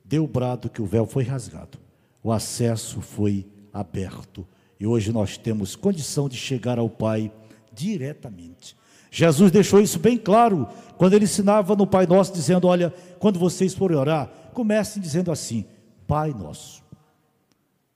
deu 0.03 0.23
o 0.23 0.27
brado 0.27 0.69
que 0.69 0.81
o 0.81 0.85
véu 0.85 1.05
foi 1.05 1.23
rasgado, 1.23 1.77
o 2.23 2.31
acesso 2.31 3.01
foi 3.01 3.45
aberto 3.71 4.47
e 4.79 4.87
hoje 4.87 5.11
nós 5.11 5.37
temos 5.37 5.75
condição 5.75 6.29
de 6.29 6.37
chegar 6.37 6.79
ao 6.79 6.89
Pai 6.89 7.31
diretamente. 7.73 8.75
Jesus 9.11 9.51
deixou 9.51 9.81
isso 9.81 9.99
bem 9.99 10.17
claro 10.17 10.67
quando 10.97 11.13
ele 11.13 11.25
ensinava 11.25 11.75
no 11.75 11.87
Pai 11.87 12.05
Nosso, 12.05 12.31
dizendo: 12.31 12.67
Olha, 12.67 12.93
quando 13.19 13.39
vocês 13.39 13.73
forem 13.73 13.97
orar, 13.97 14.27
comecem 14.53 15.01
dizendo 15.01 15.31
assim: 15.31 15.65
Pai 16.07 16.33
Nosso. 16.33 16.83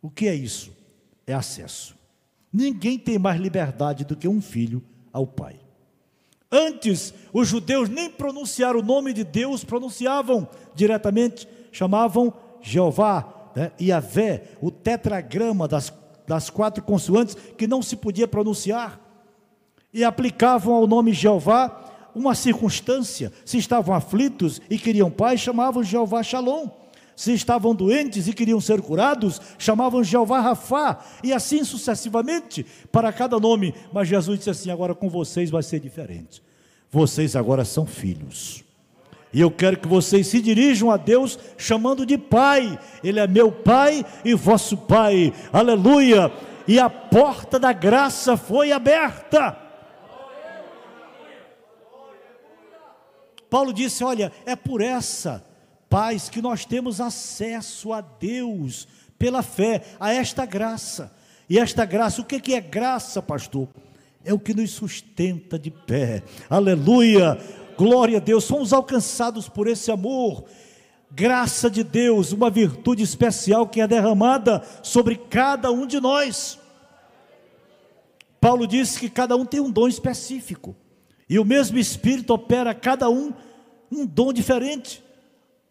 O 0.01 0.09
que 0.09 0.27
é 0.27 0.35
isso? 0.35 0.71
É 1.25 1.33
acesso. 1.33 1.95
Ninguém 2.53 2.99
tem 2.99 3.17
mais 3.17 3.41
liberdade 3.41 4.05
do 4.05 4.15
que 4.15 4.27
um 4.27 4.39
filho 4.39 4.83
ao 5.11 5.25
Pai. 5.25 5.59
Antes, 6.51 7.13
os 7.33 7.47
judeus 7.47 7.89
nem 7.89 8.11
pronunciaram 8.11 8.79
o 8.79 8.83
nome 8.83 9.11
de 9.11 9.23
Deus, 9.23 9.63
pronunciavam 9.63 10.47
diretamente, 10.75 11.47
chamavam 11.71 12.31
Jeová, 12.61 13.51
né, 13.55 13.71
Yahvé, 13.81 14.43
o 14.61 14.69
tetragrama 14.69 15.67
das, 15.67 15.91
das 16.27 16.51
quatro 16.51 16.83
consoantes 16.83 17.35
que 17.57 17.65
não 17.65 17.81
se 17.81 17.95
podia 17.95 18.27
pronunciar, 18.27 18.99
e 19.91 20.03
aplicavam 20.03 20.75
ao 20.75 20.85
nome 20.85 21.11
Jeová 21.11 22.11
uma 22.13 22.35
circunstância. 22.35 23.31
Se 23.43 23.57
estavam 23.57 23.95
aflitos 23.95 24.61
e 24.69 24.77
queriam 24.77 25.09
paz, 25.09 25.39
chamavam 25.39 25.83
Jeová 25.83 26.21
Shalom. 26.21 26.67
Se 27.15 27.33
estavam 27.33 27.75
doentes 27.75 28.27
e 28.27 28.33
queriam 28.33 28.59
ser 28.59 28.81
curados, 28.81 29.39
chamavam 29.57 30.03
Jeová 30.03 30.41
Rafá, 30.41 30.99
e 31.23 31.31
assim 31.31 31.63
sucessivamente, 31.63 32.65
para 32.91 33.13
cada 33.13 33.39
nome. 33.39 33.73
Mas 33.91 34.07
Jesus 34.07 34.39
disse 34.39 34.49
assim: 34.49 34.71
agora 34.71 34.95
com 34.95 35.09
vocês 35.09 35.49
vai 35.49 35.61
ser 35.61 35.79
diferente. 35.79 36.41
Vocês 36.91 37.35
agora 37.35 37.65
são 37.65 37.85
filhos. 37.85 38.63
E 39.31 39.41
eu 39.41 39.49
quero 39.49 39.77
que 39.77 39.87
vocês 39.87 40.27
se 40.27 40.39
dirijam 40.41 40.91
a 40.91 40.97
Deus 40.97 41.39
chamando 41.57 42.05
de 42.05 42.17
Pai. 42.17 42.79
Ele 43.03 43.19
é 43.19 43.27
meu 43.27 43.51
Pai 43.51 44.05
e 44.23 44.33
vosso 44.35 44.77
Pai. 44.77 45.33
Aleluia! 45.51 46.31
E 46.67 46.79
a 46.79 46.89
porta 46.89 47.59
da 47.59 47.73
graça 47.73 48.37
foi 48.37 48.71
aberta. 48.71 49.57
Paulo 53.49 53.73
disse: 53.73 54.03
Olha, 54.03 54.31
é 54.45 54.55
por 54.55 54.81
essa 54.81 55.43
paz 55.93 56.27
que 56.27 56.41
nós 56.41 56.65
temos 56.65 56.99
acesso 56.99 57.93
a 57.93 58.01
Deus 58.01 58.87
pela 59.19 59.43
fé, 59.43 59.83
a 59.99 60.11
esta 60.11 60.43
graça. 60.43 61.15
E 61.47 61.59
esta 61.59 61.85
graça, 61.85 62.19
o 62.19 62.25
que 62.25 62.55
é 62.55 62.59
graça, 62.59 63.21
pastor? 63.21 63.67
É 64.25 64.33
o 64.33 64.39
que 64.39 64.55
nos 64.55 64.71
sustenta 64.71 65.59
de 65.59 65.69
pé. 65.69 66.23
Aleluia! 66.49 67.37
Glória 67.77 68.17
a 68.17 68.19
Deus, 68.19 68.43
somos 68.43 68.73
alcançados 68.73 69.47
por 69.47 69.67
esse 69.67 69.91
amor. 69.91 70.45
Graça 71.11 71.69
de 71.69 71.83
Deus, 71.83 72.31
uma 72.31 72.49
virtude 72.49 73.03
especial 73.03 73.67
que 73.67 73.79
é 73.79 73.87
derramada 73.87 74.63
sobre 74.81 75.15
cada 75.15 75.71
um 75.71 75.85
de 75.85 75.99
nós. 75.99 76.57
Paulo 78.41 78.65
disse 78.65 78.99
que 78.99 79.11
cada 79.11 79.35
um 79.35 79.45
tem 79.45 79.59
um 79.59 79.69
dom 79.69 79.87
específico. 79.87 80.75
E 81.29 81.37
o 81.37 81.45
mesmo 81.45 81.77
Espírito 81.77 82.33
opera 82.33 82.73
cada 82.73 83.11
um 83.11 83.31
um 83.91 84.07
dom 84.07 84.33
diferente. 84.33 85.03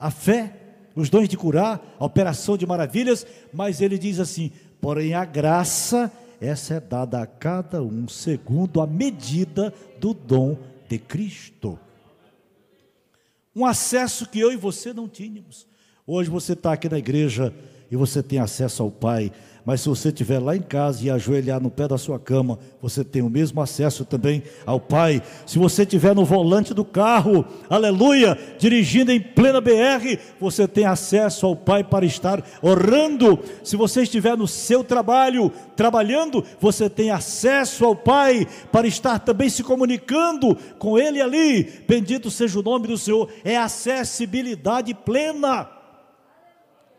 A 0.02 0.10
fé, 0.10 0.52
os 0.94 1.08
dons 1.08 1.28
de 1.28 1.36
curar, 1.36 1.96
a 1.98 2.04
operação 2.04 2.56
de 2.56 2.66
maravilhas, 2.66 3.26
mas 3.52 3.80
ele 3.80 3.98
diz 3.98 4.18
assim: 4.18 4.50
porém 4.80 5.14
a 5.14 5.24
graça, 5.24 6.10
essa 6.40 6.74
é 6.74 6.80
dada 6.80 7.22
a 7.22 7.26
cada 7.26 7.82
um 7.82 8.08
segundo 8.08 8.80
a 8.80 8.86
medida 8.86 9.72
do 9.98 10.12
dom 10.12 10.56
de 10.88 10.98
Cristo 10.98 11.78
um 13.54 13.66
acesso 13.66 14.26
que 14.26 14.40
eu 14.40 14.50
e 14.50 14.56
você 14.56 14.92
não 14.92 15.08
tínhamos. 15.08 15.66
Hoje 16.06 16.30
você 16.30 16.54
está 16.54 16.72
aqui 16.72 16.88
na 16.88 16.98
igreja 16.98 17.54
e 17.90 17.96
você 17.96 18.22
tem 18.22 18.38
acesso 18.38 18.82
ao 18.82 18.90
Pai, 18.90 19.30
mas 19.64 19.80
se 19.80 19.88
você 19.88 20.08
estiver 20.08 20.40
lá 20.40 20.56
em 20.56 20.60
casa 20.60 21.04
e 21.04 21.10
ajoelhar 21.10 21.60
no 21.60 21.70
pé 21.70 21.86
da 21.86 21.96
sua 21.96 22.18
cama, 22.18 22.58
você 22.80 23.04
tem 23.04 23.22
o 23.22 23.30
mesmo 23.30 23.60
acesso 23.60 24.04
também 24.04 24.42
ao 24.66 24.80
Pai. 24.80 25.22
Se 25.46 25.56
você 25.56 25.82
estiver 25.82 26.16
no 26.16 26.24
volante 26.24 26.74
do 26.74 26.84
carro, 26.84 27.44
aleluia, 27.70 28.36
dirigindo 28.58 29.12
em 29.12 29.20
plena 29.20 29.60
BR, 29.60 30.18
você 30.40 30.66
tem 30.66 30.84
acesso 30.84 31.46
ao 31.46 31.54
Pai 31.54 31.84
para 31.84 32.04
estar 32.04 32.42
orando. 32.60 33.38
Se 33.62 33.76
você 33.76 34.02
estiver 34.02 34.36
no 34.36 34.48
seu 34.48 34.82
trabalho, 34.82 35.52
trabalhando, 35.76 36.44
você 36.60 36.90
tem 36.90 37.12
acesso 37.12 37.84
ao 37.84 37.94
Pai 37.94 38.48
para 38.72 38.88
estar 38.88 39.20
também 39.20 39.48
se 39.48 39.62
comunicando 39.62 40.56
com 40.76 40.98
Ele 40.98 41.20
ali. 41.20 41.84
Bendito 41.86 42.32
seja 42.32 42.58
o 42.58 42.64
nome 42.64 42.88
do 42.88 42.98
Senhor, 42.98 43.28
é 43.44 43.56
acessibilidade 43.56 44.92
plena. 44.92 45.70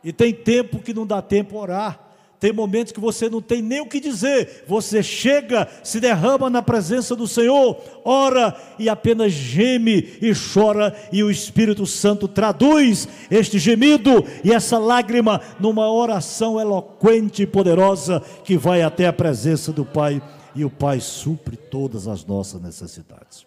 E 0.02 0.14
tem 0.14 0.34
tempo 0.34 0.80
que 0.80 0.94
não 0.94 1.06
dá 1.06 1.22
tempo 1.22 1.58
orar. 1.58 2.13
Tem 2.44 2.52
momentos 2.52 2.92
que 2.92 3.00
você 3.00 3.30
não 3.30 3.42
tem 3.42 3.62
nem 3.62 3.80
o 3.80 3.86
que 3.86 4.02
dizer. 4.02 4.66
Você 4.68 5.02
chega, 5.02 5.66
se 5.82 5.98
derrama 6.02 6.50
na 6.50 6.62
presença 6.62 7.16
do 7.16 7.26
Senhor, 7.26 7.82
ora 8.04 8.54
e 8.78 8.90
apenas 8.90 9.32
geme 9.32 10.18
e 10.22 10.34
chora, 10.34 10.94
e 11.10 11.24
o 11.24 11.32
Espírito 11.32 11.86
Santo 11.86 12.28
traduz 12.28 13.08
este 13.32 13.58
gemido 13.58 14.26
e 14.44 14.52
essa 14.52 14.78
lágrima 14.78 15.40
numa 15.58 15.90
oração 15.90 16.60
eloquente 16.60 17.44
e 17.44 17.48
poderosa 17.48 18.20
que 18.44 18.58
vai 18.58 18.82
até 18.82 19.08
a 19.08 19.14
presença 19.14 19.72
do 19.72 19.86
Pai, 19.86 20.22
e 20.54 20.66
o 20.66 20.70
Pai 20.70 21.00
supre 21.00 21.56
todas 21.56 22.10
as 22.10 22.26
nossas 22.26 22.62
necessidades. 22.62 23.46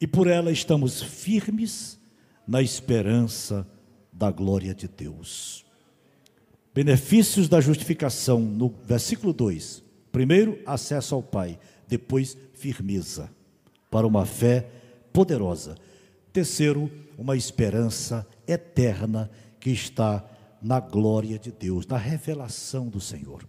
E 0.00 0.06
por 0.06 0.28
ela 0.28 0.52
estamos 0.52 1.02
firmes 1.02 1.98
na 2.46 2.62
esperança 2.62 3.66
da 4.22 4.30
glória 4.30 4.72
de 4.72 4.86
Deus. 4.86 5.64
Benefícios 6.72 7.48
da 7.48 7.60
justificação, 7.60 8.38
no 8.38 8.72
versículo 8.84 9.32
2. 9.32 9.82
Primeiro, 10.12 10.60
acesso 10.64 11.16
ao 11.16 11.22
Pai. 11.24 11.58
Depois, 11.88 12.38
firmeza 12.54 13.28
para 13.90 14.06
uma 14.06 14.24
fé 14.24 14.70
poderosa. 15.12 15.74
Terceiro, 16.32 16.88
uma 17.18 17.36
esperança 17.36 18.24
eterna 18.46 19.28
que 19.58 19.70
está 19.70 20.24
na 20.62 20.78
glória 20.78 21.36
de 21.36 21.50
Deus, 21.50 21.84
na 21.84 21.96
revelação 21.96 22.88
do 22.88 23.00
Senhor. 23.00 23.44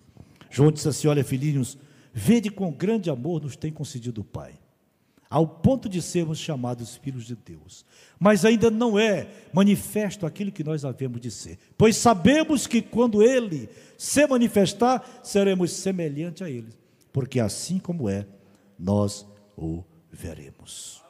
João 0.50 0.72
disse 0.72 0.90
assim: 0.90 1.08
Olha, 1.08 1.24
filhinhos, 1.24 1.78
vede 2.12 2.50
com 2.50 2.72
grande 2.72 3.12
amor 3.12 3.44
nos 3.44 3.56
tem 3.56 3.72
concedido 3.72 4.22
o 4.22 4.26
Pai 4.26 4.63
ao 5.34 5.48
ponto 5.48 5.90
de 5.90 6.00
sermos 6.00 6.38
chamados 6.38 6.96
filhos 6.96 7.26
de 7.26 7.36
Deus. 7.36 7.84
Mas 8.20 8.46
ainda 8.46 8.70
não 8.70 9.00
é 9.00 9.28
manifesto 9.52 10.28
aquilo 10.28 10.52
que 10.52 10.64
nós 10.64 10.86
havemos 10.86 11.20
de 11.20 11.32
ser, 11.32 11.58
pois 11.76 11.98
sabemos 11.98 12.68
que 12.68 12.84
quando 12.84 13.24
Ele 13.24 13.68
se 13.98 14.28
manifestar, 14.28 15.22
seremos 15.24 15.72
semelhantes 15.72 16.44
a 16.44 16.52
Ele, 16.52 16.70
porque 17.12 17.40
assim 17.40 17.80
como 17.80 18.08
é, 18.08 18.28
nós 18.78 19.26
o 19.58 19.84
veremos. 20.12 21.02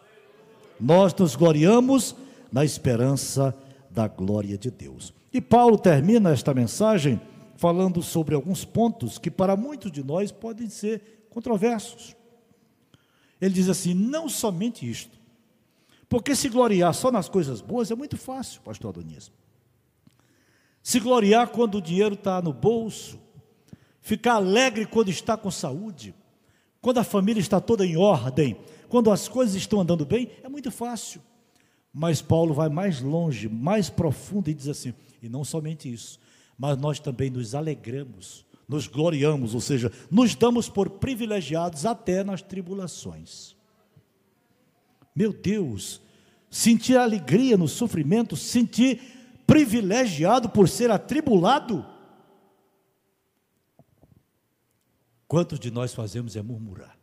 Nós 0.80 1.14
nos 1.16 1.36
gloriamos 1.36 2.16
na 2.50 2.64
esperança 2.64 3.54
da 3.92 4.08
glória 4.08 4.58
de 4.58 4.72
Deus. 4.72 5.14
E 5.34 5.42
Paulo 5.42 5.78
termina 5.78 6.32
esta 6.32 6.54
mensagem 6.54 7.20
falando 7.58 8.02
sobre 8.02 8.36
alguns 8.36 8.64
pontos 8.64 9.18
que 9.18 9.30
para 9.30 9.58
muitos 9.58 9.92
de 9.92 10.02
nós 10.02 10.32
podem 10.32 10.70
ser 10.70 11.26
controversos. 11.30 12.16
Ele 13.44 13.54
diz 13.54 13.68
assim: 13.68 13.94
não 13.94 14.30
somente 14.30 14.90
isto, 14.90 15.20
porque 16.08 16.34
se 16.34 16.48
gloriar 16.48 16.94
só 16.94 17.12
nas 17.12 17.28
coisas 17.28 17.60
boas 17.60 17.92
é 17.92 17.96
muito 17.96 18.16
fácil, 18.16 18.62
pastor 18.62 18.92
Adonias. 18.92 19.30
Se 20.82 20.98
gloriar 20.98 21.50
quando 21.50 21.76
o 21.76 21.82
dinheiro 21.82 22.16
está 22.16 22.42
no 22.42 22.54
bolso, 22.54 23.20
ficar 24.00 24.36
alegre 24.36 24.86
quando 24.86 25.10
está 25.10 25.36
com 25.36 25.52
saúde, 25.52 26.16
quando 26.80 27.00
a 27.00 27.04
família 27.04 27.42
está 27.42 27.60
toda 27.60 27.86
em 27.86 27.98
ordem, 27.98 28.58
quando 28.88 29.12
as 29.12 29.28
coisas 29.28 29.56
estão 29.56 29.82
andando 29.82 30.06
bem, 30.06 30.32
é 30.42 30.48
muito 30.48 30.72
fácil. 30.72 31.22
Mas 31.92 32.22
Paulo 32.22 32.54
vai 32.54 32.70
mais 32.70 33.02
longe, 33.02 33.50
mais 33.50 33.90
profundo 33.90 34.50
e 34.50 34.54
diz 34.54 34.70
assim: 34.70 34.94
e 35.22 35.28
não 35.28 35.44
somente 35.44 35.92
isso, 35.92 36.18
mas 36.58 36.78
nós 36.78 36.98
também 36.98 37.30
nos 37.30 37.54
alegramos 37.54 38.46
nos 38.74 38.88
gloriamos, 38.88 39.54
ou 39.54 39.62
seja, 39.62 39.92
nos 40.10 40.34
damos 40.34 40.68
por 40.68 40.90
privilegiados 40.90 41.86
até 41.86 42.24
nas 42.24 42.42
tribulações. 42.42 43.56
Meu 45.16 45.32
Deus, 45.32 46.02
sentir 46.50 46.98
alegria 46.98 47.56
no 47.56 47.68
sofrimento, 47.68 48.36
sentir 48.36 49.00
privilegiado 49.46 50.50
por 50.50 50.68
ser 50.68 50.90
atribulado. 50.90 51.86
Quantos 55.28 55.60
de 55.60 55.70
nós 55.70 55.94
fazemos 55.94 56.36
é 56.36 56.42
murmurar, 56.42 56.98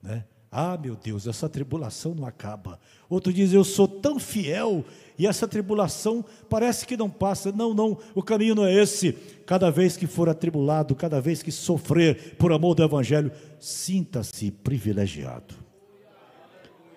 né? 0.00 0.24
Ah, 0.50 0.78
meu 0.78 0.94
Deus, 0.94 1.26
essa 1.26 1.48
tribulação 1.48 2.14
não 2.14 2.24
acaba. 2.24 2.78
Outro 3.10 3.32
diz: 3.32 3.52
Eu 3.52 3.64
sou 3.64 3.88
tão 3.88 4.18
fiel 4.18 4.84
e 5.18 5.26
essa 5.26 5.48
tribulação 5.48 6.24
parece 6.48 6.86
que 6.86 6.96
não 6.96 7.08
passa. 7.08 7.50
Não, 7.50 7.72
não, 7.72 7.98
o 8.14 8.22
caminho 8.22 8.54
não 8.54 8.66
é 8.66 8.74
esse. 8.74 9.12
Cada 9.46 9.70
vez 9.70 9.96
que 9.96 10.06
for 10.06 10.28
atribulado, 10.28 10.94
cada 10.94 11.20
vez 11.20 11.42
que 11.42 11.50
sofrer 11.50 12.36
por 12.36 12.52
amor 12.52 12.74
do 12.74 12.82
Evangelho, 12.82 13.32
sinta-se 13.58 14.50
privilegiado. 14.50 15.54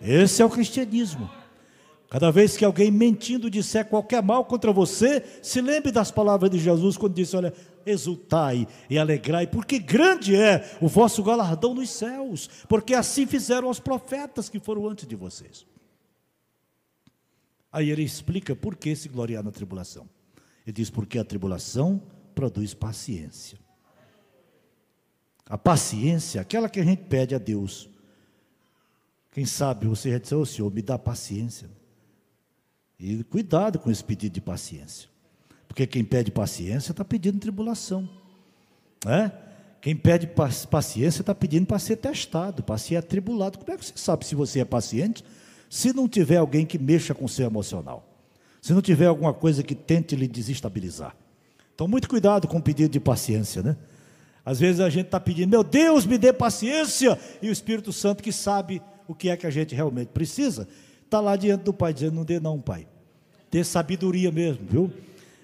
Esse 0.02 0.42
é 0.42 0.46
o 0.46 0.50
cristianismo. 0.50 1.30
Cada 2.10 2.32
vez 2.32 2.58
que 2.58 2.66
alguém 2.66 2.90
mentindo 2.90 3.52
disser 3.52 3.86
qualquer 3.86 4.24
mal 4.24 4.44
contra 4.44 4.74
você, 4.74 5.24
se 5.44 5.62
lembre 5.62 5.92
das 5.92 6.10
palavras 6.10 6.50
de 6.50 6.58
Jesus 6.58 6.98
quando 6.98 7.13
disse: 7.13 7.38
Olha, 7.38 7.54
exultai 7.86 8.67
e 8.90 8.98
alegrai, 8.98 9.46
porque 9.46 9.78
grande 9.78 10.36
é 10.36 10.76
o 10.82 10.88
vosso 10.88 11.22
galardão 11.22 11.76
nos 11.76 11.90
céus, 11.92 12.50
porque 12.67 12.96
assim 12.96 13.28
fizeram 13.28 13.70
os 13.70 13.80
profetas 13.80 14.50
que 14.50 14.60
foram 14.60 14.88
antes 14.88 15.08
de 15.08 15.15
vocês. 15.15 15.67
Aí 17.72 17.90
ele 17.90 18.04
explica 18.04 18.56
por 18.56 18.76
que 18.76 18.96
se 18.96 19.10
gloriar 19.10 19.44
na 19.44 19.52
tribulação. 19.52 20.08
Ele 20.65 20.74
diz: 20.74 20.90
porque 20.90 21.20
a 21.20 21.24
tribulação 21.24 22.02
produz 22.34 22.74
paciência. 22.74 23.60
A 25.46 25.58
paciência, 25.58 26.42
aquela 26.42 26.70
que 26.70 26.80
a 26.80 26.84
gente 26.84 27.04
pede 27.04 27.34
a 27.34 27.40
Deus. 27.40 27.90
Quem 29.32 29.46
sabe 29.46 29.88
você 29.88 30.12
já 30.12 30.17
disse, 30.17 30.36
ô 30.36 30.42
oh, 30.42 30.46
Senhor, 30.46 30.72
me 30.72 30.82
dá 30.82 30.98
paciência. 30.98 31.70
E 33.00 33.24
cuidado 33.24 33.80
com 33.80 33.90
esse 33.90 34.04
pedido 34.04 34.34
de 34.34 34.42
paciência. 34.42 35.10
Porque 35.67 35.88
quem 35.88 36.04
pede 36.04 36.32
paciência 36.32 36.92
está 36.92 37.06
pedindo 37.06 37.40
tribulação. 37.40 38.10
É? 39.06 39.32
Quem 39.82 39.96
pede 39.96 40.28
paciência 40.70 41.22
está 41.22 41.34
pedindo 41.34 41.65
para 41.65 41.80
ser 41.80 41.96
testado, 41.96 42.63
para 42.63 42.78
ser 42.78 42.98
atribulado. 42.98 43.58
Como 43.58 43.72
é 43.72 43.78
que 43.78 43.86
você 43.86 43.94
sabe 43.96 44.26
se 44.26 44.36
você 44.36 44.60
é 44.60 44.65
paciente? 44.65 45.24
Se 45.70 45.94
não 45.94 46.08
tiver 46.08 46.38
alguém 46.38 46.65
que 46.65 46.80
mexa 46.80 47.13
com 47.13 47.26
o 47.26 47.30
seu 47.30 47.46
emocional. 47.46 48.06
Se 48.62 48.74
não 48.74 48.82
tiver 48.82 49.06
alguma 49.06 49.34
coisa 49.34 49.63
que 49.63 49.76
tente 49.76 50.15
lhe 50.15 50.28
desestabilizar. 50.28 51.15
Então, 51.76 51.88
muito 51.88 52.10
cuidado 52.10 52.48
com 52.48 52.58
o 52.58 52.62
pedido 52.62 52.92
de 52.92 53.00
paciência, 53.00 53.63
né? 53.63 53.78
Às 54.44 54.60
vezes 54.60 54.82
a 54.82 54.90
gente 54.90 55.06
está 55.06 55.20
pedindo, 55.20 55.50
meu 55.50 55.63
Deus, 55.63 56.06
me 56.06 56.17
dê 56.17 56.34
paciência, 56.34 57.17
e 57.42 57.50
o 57.50 57.52
Espírito 57.52 57.94
Santo 57.94 58.24
que 58.24 58.32
sabe 58.32 58.82
o 59.08 59.13
que 59.13 59.30
é 59.30 59.38
que 59.38 59.46
a 59.46 59.50
gente 59.50 59.76
realmente 59.76 60.10
precisa, 60.10 60.67
está 61.06 61.20
lá 61.20 61.36
diante 61.36 61.63
do 61.63 61.74
Pai 61.74 61.94
dizendo: 61.94 62.15
não 62.15 62.26
dê, 62.26 62.40
não, 62.40 62.60
Pai. 62.60 62.88
Dê 63.52 63.63
sabedoria 63.63 64.32
mesmo, 64.32 64.65
viu? 64.67 64.92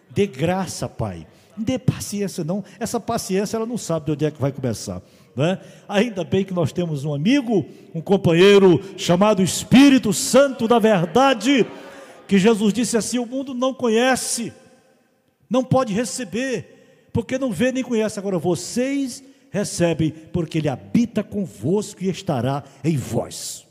Dê 0.10 0.28
graça, 0.28 0.90
Pai. 0.90 1.28
Não 1.58 1.64
dê 1.64 1.80
paciência, 1.80 2.44
não. 2.44 2.64
Essa 2.80 3.00
paciência 3.00 3.58
ela 3.58 3.66
não 3.66 3.78
sabe 3.78 4.08
de 4.08 4.12
onde 4.12 4.26
é 4.26 4.32
que 4.32 4.42
vai 4.42 4.52
começar. 4.52 5.02
Né? 5.36 5.60
Ainda 5.88 6.24
bem 6.24 6.46
que 6.46 6.54
nós 6.54 6.72
temos 6.72 7.04
um 7.04 7.14
amigo, 7.14 7.66
um 7.94 8.02
companheiro 8.02 8.82
chamado 8.98 9.44
Espírito 9.44 10.14
Santo 10.14 10.68
da 10.68 10.80
Verdade, 10.80 11.66
que 12.28 12.38
Jesus 12.38 12.72
disse 12.72 12.96
assim: 12.96 13.20
o 13.20 13.26
mundo 13.26 13.54
não 13.54 13.74
conhece, 13.74 14.54
não 15.50 15.64
pode 15.64 15.94
receber, 15.94 17.10
porque 17.12 17.38
não 17.38 17.52
vê 17.52 17.72
nem 17.72 17.84
conhece. 17.84 18.18
Agora 18.18 18.40
vocês 18.40 19.22
recebem, 19.52 20.12
porque 20.12 20.58
Ele 20.58 20.70
habita 20.70 21.22
convosco 21.24 22.04
e 22.04 22.10
estará 22.10 22.64
em 22.84 22.96
vós. 22.96 23.66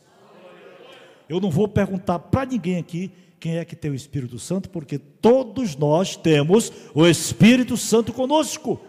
Eu 1.29 1.41
não 1.41 1.51
vou 1.51 1.67
perguntar 1.67 2.19
para 2.19 2.45
ninguém 2.45 2.79
aqui 2.79 3.11
quem 3.41 3.57
é 3.57 3.65
que 3.65 3.77
tem 3.77 3.91
o 3.91 3.95
Espírito 3.95 4.39
Santo, 4.39 4.69
porque 4.69 4.99
todos 4.99 5.77
nós 5.77 6.17
temos 6.17 6.73
o 6.95 7.07
Espírito 7.07 7.77
Santo 7.77 8.13
conosco. 8.13 8.81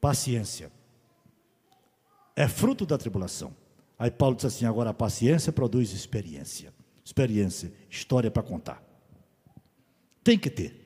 Paciência. 0.00 0.70
É 2.34 2.46
fruto 2.46 2.84
da 2.84 2.98
tribulação. 2.98 3.54
Aí 3.98 4.10
Paulo 4.10 4.36
diz 4.36 4.44
assim: 4.44 4.66
agora 4.66 4.90
a 4.90 4.94
paciência 4.94 5.52
produz 5.52 5.92
experiência. 5.92 6.72
Experiência, 7.04 7.72
história 7.88 8.30
para 8.30 8.42
contar. 8.42 8.82
Tem 10.22 10.38
que 10.38 10.50
ter. 10.50 10.82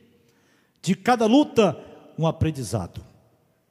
De 0.82 0.94
cada 0.94 1.26
luta, 1.26 1.78
um 2.18 2.26
aprendizado, 2.26 3.04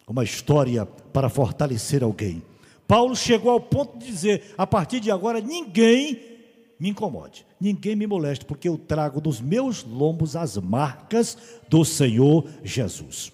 uma 0.07 0.23
história 0.23 0.85
para 0.85 1.29
fortalecer 1.29 2.03
alguém. 2.03 2.43
Paulo 2.87 3.15
chegou 3.15 3.51
ao 3.51 3.61
ponto 3.61 3.99
de 3.99 4.05
dizer: 4.05 4.53
a 4.57 4.65
partir 4.65 4.99
de 4.99 5.11
agora, 5.11 5.39
ninguém 5.39 6.29
me 6.79 6.89
incomode, 6.89 7.45
ninguém 7.59 7.95
me 7.95 8.07
moleste, 8.07 8.45
porque 8.45 8.67
eu 8.67 8.77
trago 8.77 9.21
dos 9.21 9.39
meus 9.41 9.83
lombos 9.83 10.35
as 10.35 10.57
marcas 10.57 11.37
do 11.69 11.85
Senhor 11.85 12.49
Jesus. 12.63 13.31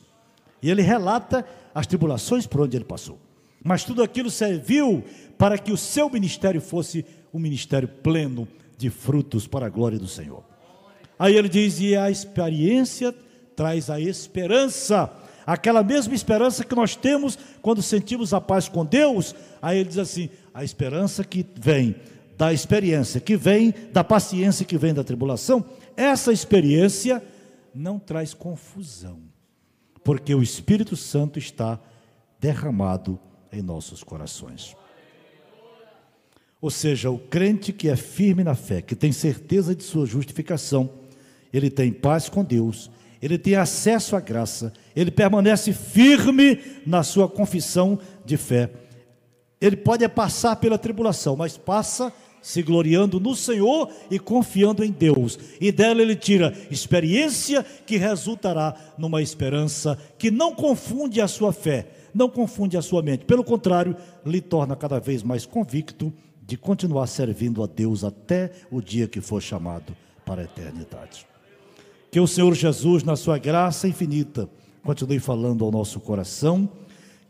E 0.62 0.70
ele 0.70 0.82
relata 0.82 1.48
as 1.76 1.86
tribulações 1.86 2.48
por 2.48 2.62
onde 2.62 2.78
ele 2.78 2.86
passou. 2.86 3.20
Mas 3.62 3.84
tudo 3.84 4.02
aquilo 4.02 4.32
serviu 4.32 5.04
para 5.38 5.58
que 5.58 5.74
o 5.74 5.78
seu 5.78 6.10
ministério 6.10 6.62
fosse 6.62 7.06
um 7.34 7.40
ministério 7.40 7.88
pleno 7.88 8.48
de 8.78 8.90
frutos 8.90 9.46
para 9.46 9.66
a 9.66 9.70
glória 9.70 10.00
do 10.00 10.08
Senhor. 10.08 10.44
Aí 11.20 11.36
ele 11.36 11.50
diz: 11.50 11.80
e 11.82 11.96
a 11.96 12.10
experiência 12.10 13.14
traz 13.56 13.90
a 13.90 14.00
esperança, 14.00 15.12
aquela 15.46 15.84
mesma 15.84 16.14
esperança 16.14 16.64
que 16.64 16.76
nós 16.76 16.96
temos 16.96 17.38
quando 17.62 17.82
sentimos 17.82 18.34
a 18.34 18.40
paz 18.40 18.70
com 18.70 18.86
Deus. 18.86 19.36
Aí 19.62 19.80
ele 19.80 19.90
diz 19.90 19.98
assim: 19.98 20.30
a 20.54 20.64
esperança 20.64 21.24
que 21.24 21.46
vem 21.60 21.96
da 22.38 22.54
experiência, 22.54 23.20
que 23.20 23.36
vem 23.36 23.74
da 23.92 24.04
paciência, 24.04 24.66
que 24.66 24.78
vem 24.78 24.94
da 24.94 25.04
tribulação, 25.04 25.66
essa 25.96 26.32
experiência 26.32 27.24
não 27.74 27.98
traz 27.98 28.34
confusão, 28.34 29.20
porque 30.06 30.36
o 30.36 30.44
Espírito 30.44 30.96
Santo 30.96 31.40
está 31.40 31.80
derramado 32.40 33.20
em 33.52 33.64
nossos 33.64 34.04
corações. 34.04 34.78
Ou 36.62 36.70
seja, 36.70 37.10
o 37.10 37.18
crente 37.18 37.74
que 37.74 37.90
é 37.90 37.96
firme 37.96 38.44
na 38.44 38.54
fé, 38.54 38.84
que 38.84 38.96
tem 38.96 39.12
certeza 39.12 39.76
de 39.76 39.82
sua 39.84 40.06
justificação, 40.06 40.92
ele 41.52 41.72
tem 41.72 41.92
paz 41.92 42.30
com 42.30 42.44
Deus, 42.44 42.92
ele 43.20 43.40
tem 43.40 43.56
acesso 43.56 44.16
à 44.16 44.20
graça, 44.20 44.72
ele 44.96 45.10
permanece 45.10 45.74
firme 45.74 46.62
na 46.86 47.02
sua 47.02 47.28
confissão 47.28 47.98
de 48.24 48.38
fé. 48.38 48.72
Ele 49.60 49.76
pode 49.76 50.08
passar 50.08 50.58
pela 50.58 50.78
tribulação, 50.78 51.36
mas 51.36 51.58
passa 51.58 52.14
se 52.46 52.62
gloriando 52.62 53.20
no 53.20 53.36
Senhor 53.36 53.90
e 54.12 54.20
confiando 54.20 54.86
em 54.86 54.92
Deus. 54.92 55.40
E 55.60 55.72
dela 55.72 56.00
ele 56.00 56.16
tira 56.16 56.54
experiência 56.70 57.66
que 57.88 57.98
resultará 57.98 58.76
numa 59.00 59.20
esperança 59.20 59.98
que 60.16 60.30
não 60.30 60.54
confunde 60.54 61.20
a 61.20 61.28
sua 61.28 61.52
fé, 61.52 61.88
não 62.14 62.30
confunde 62.30 62.78
a 62.78 62.84
sua 62.84 63.02
mente. 63.02 63.26
Pelo 63.26 63.44
contrário, 63.44 63.96
lhe 64.24 64.40
torna 64.40 64.76
cada 64.76 65.00
vez 65.00 65.24
mais 65.24 65.44
convicto 65.44 66.14
de 66.46 66.56
continuar 66.56 67.08
servindo 67.08 67.64
a 67.64 67.66
Deus 67.66 68.04
até 68.04 68.52
o 68.70 68.80
dia 68.80 69.08
que 69.08 69.22
for 69.22 69.42
chamado 69.42 69.98
para 70.24 70.42
a 70.42 70.46
eternidade. 70.46 71.26
Que 72.12 72.20
o 72.20 72.28
Senhor 72.28 72.54
Jesus, 72.54 73.02
na 73.02 73.16
sua 73.16 73.40
graça 73.40 73.88
infinita, 73.88 74.48
continue 74.84 75.18
falando 75.18 75.66
ao 75.66 75.72
nosso 75.72 76.00
coração, 76.00 76.70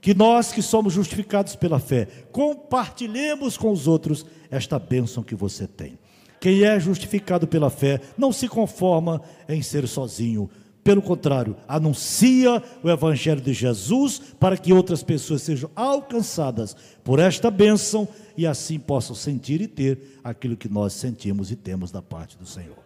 que 0.06 0.14
nós 0.14 0.52
que 0.52 0.62
somos 0.62 0.94
justificados 0.94 1.56
pela 1.56 1.80
fé, 1.80 2.08
compartilhemos 2.32 3.58
com 3.58 3.72
os 3.72 3.88
outros 3.88 4.24
esta 4.52 4.78
bênção 4.78 5.24
que 5.24 5.34
você 5.34 5.66
tem. 5.66 5.98
Quem 6.40 6.62
é 6.62 6.80
justificado 6.80 7.48
pela 7.48 7.72
fé 7.72 8.00
não 8.16 8.32
se 8.32 8.48
conforma 8.48 9.20
em 9.50 9.64
ser 9.64 9.88
sozinho, 9.88 10.48
pelo 10.84 11.02
contrário, 11.02 11.56
anuncia 11.68 12.62
o 12.84 12.90
Evangelho 12.92 13.42
de 13.42 13.52
Jesus 13.52 14.22
para 14.40 14.56
que 14.56 14.72
outras 14.72 15.02
pessoas 15.02 15.42
sejam 15.42 15.72
alcançadas 15.76 16.78
por 17.04 17.18
esta 17.18 17.50
bênção 17.50 18.08
e 18.38 18.46
assim 18.46 18.78
possam 18.78 19.16
sentir 19.16 19.60
e 19.60 19.68
ter 19.68 20.20
aquilo 20.24 20.56
que 20.56 20.70
nós 20.70 20.94
sentimos 20.94 21.50
e 21.50 21.56
temos 21.56 21.90
da 21.90 22.04
parte 22.04 22.38
do 22.38 22.46
Senhor. 22.46 22.78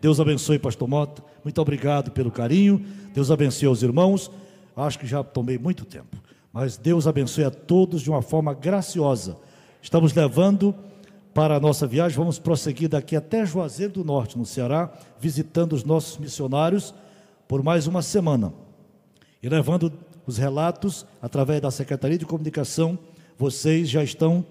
Deus 0.00 0.18
abençoe, 0.18 0.58
Pastor 0.58 0.88
Mota. 0.88 1.22
Muito 1.44 1.60
obrigado 1.60 2.10
pelo 2.10 2.30
carinho. 2.30 2.82
Deus 3.12 3.30
abençoe 3.30 3.68
os 3.68 3.82
irmãos. 3.82 4.30
Acho 4.76 4.98
que 4.98 5.06
já 5.06 5.22
tomei 5.22 5.58
muito 5.58 5.84
tempo, 5.84 6.16
mas 6.52 6.76
Deus 6.76 7.06
abençoe 7.06 7.44
a 7.44 7.50
todos 7.50 8.02
de 8.02 8.10
uma 8.10 8.22
forma 8.22 8.54
graciosa. 8.54 9.36
Estamos 9.82 10.12
levando 10.14 10.74
para 11.32 11.56
a 11.56 11.60
nossa 11.60 11.86
viagem, 11.86 12.16
vamos 12.16 12.38
prosseguir 12.38 12.88
daqui 12.88 13.14
até 13.14 13.46
Juazeiro 13.46 13.92
do 13.92 14.04
Norte, 14.04 14.36
no 14.36 14.44
Ceará, 14.44 14.92
visitando 15.18 15.72
os 15.74 15.84
nossos 15.84 16.18
missionários 16.18 16.94
por 17.46 17.62
mais 17.62 17.86
uma 17.86 18.02
semana 18.02 18.52
e 19.42 19.48
levando 19.48 19.92
os 20.26 20.36
relatos 20.38 21.06
através 21.20 21.60
da 21.60 21.70
Secretaria 21.70 22.18
de 22.18 22.26
Comunicação. 22.26 22.98
Vocês 23.38 23.88
já 23.88 24.02
estão 24.02 24.44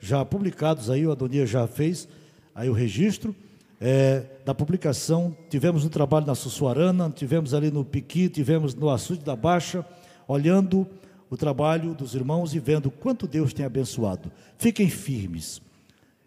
já 0.00 0.24
publicados 0.24 0.88
aí, 0.88 1.06
o 1.06 1.12
Adonia 1.12 1.46
já 1.46 1.66
fez 1.66 2.08
aí 2.54 2.68
o 2.68 2.72
registro 2.72 3.34
é, 3.80 4.24
da 4.44 4.54
publicação. 4.54 5.34
Tivemos 5.48 5.84
um 5.84 5.88
trabalho 5.88 6.26
na 6.26 6.34
Sussuarana, 6.34 7.10
tivemos 7.10 7.54
ali 7.54 7.70
no 7.70 7.84
Piqui, 7.84 8.28
tivemos 8.28 8.74
no 8.74 8.90
Açude 8.90 9.24
da 9.24 9.34
Baixa, 9.34 9.84
olhando 10.28 10.86
o 11.30 11.36
trabalho 11.36 11.94
dos 11.94 12.14
irmãos 12.14 12.54
e 12.54 12.58
vendo 12.58 12.90
quanto 12.90 13.26
Deus 13.26 13.54
tem 13.54 13.64
abençoado. 13.64 14.30
Fiquem 14.58 14.90
firmes 14.90 15.62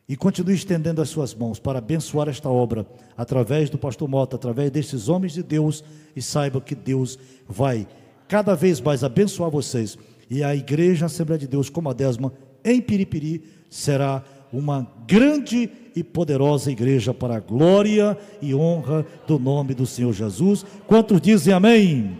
e 0.07 0.17
continue 0.17 0.55
estendendo 0.55 1.01
as 1.01 1.09
suas 1.09 1.33
mãos 1.33 1.59
para 1.59 1.79
abençoar 1.79 2.27
esta 2.27 2.49
obra 2.49 2.85
através 3.15 3.69
do 3.69 3.77
pastor 3.77 4.07
Mota, 4.07 4.35
através 4.35 4.71
desses 4.71 5.07
homens 5.07 5.33
de 5.33 5.43
Deus 5.43 5.83
e 6.15 6.21
saiba 6.21 6.59
que 6.59 6.75
Deus 6.75 7.19
vai 7.47 7.87
cada 8.27 8.55
vez 8.55 8.81
mais 8.81 9.03
abençoar 9.03 9.49
vocês 9.49 9.97
e 10.29 10.43
a 10.43 10.55
igreja 10.55 11.05
Assembleia 11.05 11.39
de 11.39 11.47
Deus 11.47 11.69
como 11.69 11.89
a 11.89 11.93
décima 11.93 12.33
em 12.63 12.81
Piripiri 12.81 13.43
será 13.69 14.23
uma 14.53 14.87
grande 15.07 15.69
e 15.95 16.03
poderosa 16.03 16.71
igreja 16.71 17.13
para 17.13 17.37
a 17.37 17.39
glória 17.39 18.17
e 18.41 18.53
honra 18.53 19.05
do 19.27 19.37
nome 19.39 19.73
do 19.73 19.85
Senhor 19.85 20.13
Jesus. 20.13 20.65
Quantos 20.87 21.19
dizem 21.19 21.53
amém? 21.53 22.17